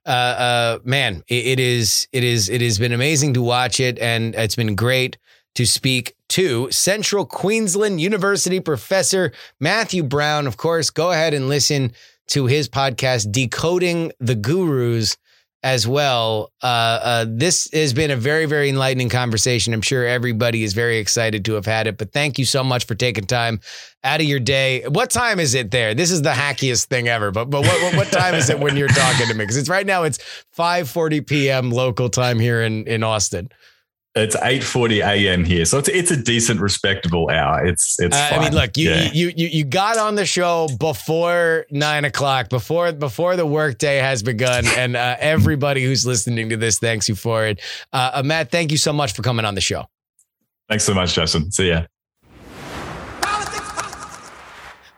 [0.06, 3.98] uh, uh, man, it, it is, it is, it has been amazing to watch it.
[4.00, 5.18] And it's been great
[5.56, 10.46] to speak to Central Queensland University professor Matthew Browne.
[10.46, 11.94] Of course, go ahead and listen
[12.28, 15.18] to his podcast, Decoding the Gurus,
[15.68, 16.54] as well.
[16.64, 16.66] Uh,
[17.04, 19.74] uh, this has been a very, very enlightening conversation.
[19.74, 21.98] I'm sure everybody is very excited to have had it.
[21.98, 23.60] But thank you so much for taking time
[24.02, 24.86] out of your day.
[24.88, 25.94] What time is it there?
[25.94, 27.32] This is the hackiest thing ever.
[27.32, 29.44] But but what what, what time is it when you're talking to me?
[29.44, 30.04] Because it's right now.
[30.04, 30.20] It's
[30.58, 31.70] 5:40 p.m.
[31.70, 33.50] local time here in in Austin.
[34.18, 35.46] It's eight forty a.m.
[35.46, 37.66] here, so it's it's a decent, respectable hour.
[37.66, 38.16] It's it's.
[38.18, 39.12] Uh, I mean, look, you, Yeah.
[39.14, 44.24] you you you got on the show before nine o'clock, before before the workday has
[44.24, 47.62] begun, and uh, everybody who's listening to this thanks you for it.
[47.94, 49.86] Uh, uh, Matt, thank you so much for coming on the show.
[50.68, 51.52] Thanks so much, Justin.
[51.52, 51.84] See ya.
[53.22, 54.32] Politics, politics.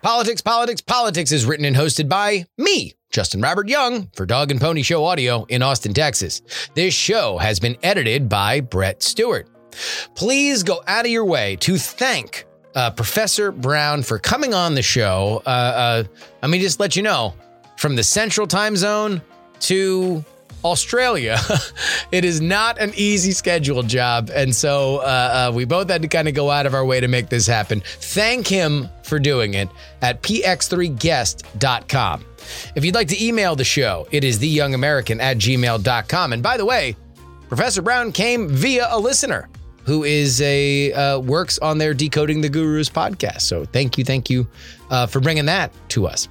[0.01, 4.62] Politics, Politics, Politics is written and hosted by me, Justin Robert Young, for Dog and
[4.62, 6.41] Pony Show Audio in Austin, Texas.
[6.76, 9.47] This show has been edited by Brett Stewart.
[10.16, 12.45] Please go out of your way to thank
[12.76, 15.41] uh, Professor Browne for coming on the show.
[15.45, 16.03] Uh, uh,
[16.41, 17.34] let me just let you know
[17.78, 19.22] from the central time zone
[19.62, 20.24] to
[20.64, 21.38] Australia,
[22.12, 24.30] it is not an easy schedule job.
[24.34, 26.99] And so uh, uh, we both had to kind of go out of our way
[26.99, 27.82] to make this happen.
[27.86, 29.70] Thank him for doing it
[30.01, 32.26] at px3guest.com.
[32.76, 36.34] If you'd like to email the show, it is theyoungamerican at gmail.com.
[36.34, 36.95] And by the way,
[37.47, 39.50] Professor Browne came via a listener
[39.86, 43.41] who is a uh, works on their Decoding the Gurus podcast.
[43.41, 44.47] So thank you, thank you
[44.91, 46.28] uh, for bringing that to us.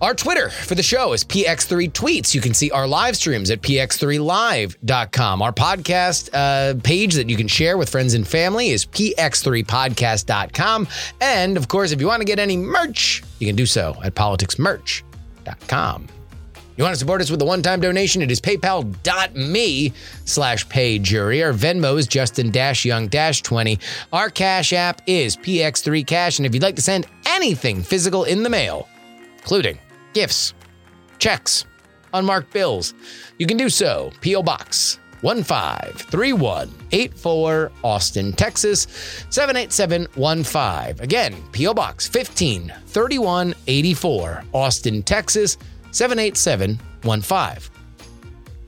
[0.00, 2.34] Our Twitter for the show is PX3 Tweets.
[2.34, 5.42] You can see our live streams at px3live.com.
[5.42, 10.88] Our podcast uh, page that you can share with friends and family is px3podcast.com.
[11.20, 14.16] And of course, if you want to get any merch, you can do so at
[14.16, 15.08] politicsmerch.com.
[16.76, 18.22] You want to support us with a one-time donation?
[18.22, 19.92] It is paypal.me
[20.24, 21.44] slash payjury.
[21.44, 23.78] Our Venmo is Justin-Young-20.
[24.12, 26.38] Our Cash App is PX3Cash.
[26.38, 28.88] And if you'd like to send anything physical in the mail,
[29.36, 29.78] including
[30.14, 30.54] gifts,
[31.18, 31.66] checks,
[32.14, 32.94] unmarked bills,
[33.38, 34.10] you can do so.
[34.22, 34.42] P.O.
[34.42, 38.86] Box 153184, Austin, Texas
[39.30, 41.02] 78715.
[41.02, 41.74] Again, P.O.
[41.74, 45.58] Box 153184, Austin, Texas
[45.92, 47.70] 78715.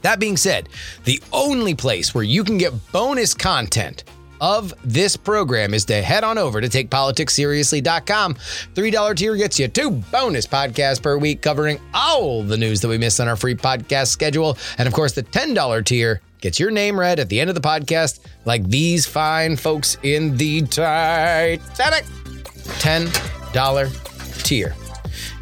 [0.03, 0.69] That being said,
[1.05, 4.05] the only place where you can get bonus content
[4.41, 8.35] of this program is to head on over to takepoliticsseriously.com.
[8.35, 12.99] $3 tier gets you two bonus podcasts per week covering all the news that we
[12.99, 14.59] miss on our free podcast schedule.
[14.77, 17.61] And of course, the $10 tier gets your name read at the end of the
[17.63, 22.05] podcast, like these fine folks in the Titanic.
[22.05, 24.75] $10 tier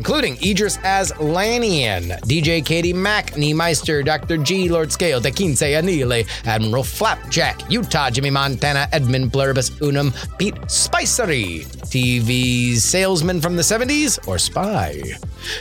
[0.03, 4.37] including Idris Aslanian, DJ Katie Mack, Niemeister, Dr.
[4.37, 10.57] G, Lord Scale, De Quince Anile, Admiral Flapjack, Utah, Jimmy Montana, Edmund Blurbus Unum, Pete
[10.69, 15.01] Spicery, TV salesman from the 70s, or spy.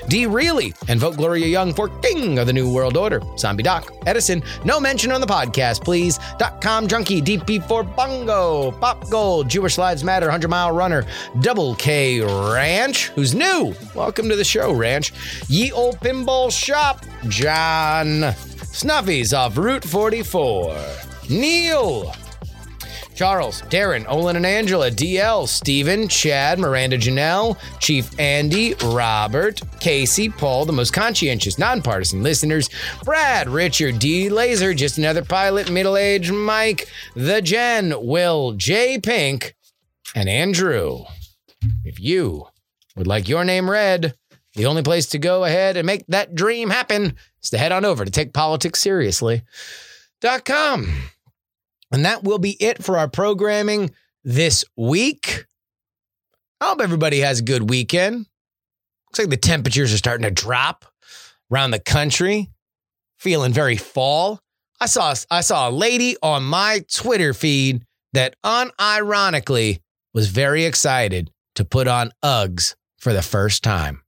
[0.08, 0.26] D.
[0.26, 3.22] Reilly, and vote Gloria Young for King of the New World Order.
[3.38, 6.20] Zombie Doc, Edison, no mention on the podcast, please.
[6.38, 11.06] Dot com Junkie, DP4 Bongo, Pop Gold, Jewish Lives Matter, 100 Mile Runner,
[11.42, 13.74] Double K Ranch, who's new.
[13.96, 15.14] Welcome to the show, Ranch.
[15.48, 18.34] Ye Old Pinball Shop, John.
[18.72, 20.76] Snuffies off Route 44.
[21.30, 22.14] Neil.
[23.14, 30.66] Charles, Darren, Olin and Angela, DL, Steven, Chad, Miranda Janelle, Chief Andy, Robert, Casey, Paul,
[30.66, 32.70] the most conscientious, nonpartisan listeners,
[33.04, 34.30] Brad, Richard, D.
[34.30, 38.98] Laser, just another pilot, middle aged Mike, The Jen, Will, J.
[38.98, 39.56] Pink,
[40.16, 41.04] and Andrew.
[41.84, 42.48] If you
[42.96, 44.16] would like your name read,
[44.56, 47.86] the only place to go ahead and make that dream happen is to head on
[47.86, 50.94] over to takepoliticsseriously.com.
[51.94, 53.92] And that will be it for our programming
[54.24, 55.46] this week.
[56.60, 58.26] I hope everybody has a good weekend.
[59.10, 60.86] Looks like the temperatures are starting to drop
[61.52, 62.50] around the country.
[63.18, 64.40] Feeling very fall.
[64.80, 69.82] I saw I saw a lady on my Twitter feed that unironically
[70.14, 74.02] was very excited to put on Uggs for the first time.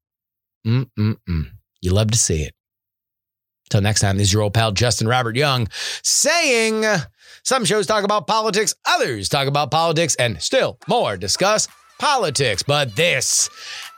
[0.65, 1.45] Mm-mm-mm.
[1.81, 2.53] You love to see it.
[3.69, 5.67] Till next time, this is your old pal Justin Robert Young
[6.03, 6.85] saying
[7.43, 11.67] some shows talk about politics, others talk about politics, and still more discuss
[11.99, 12.63] politics.
[12.63, 13.49] But this,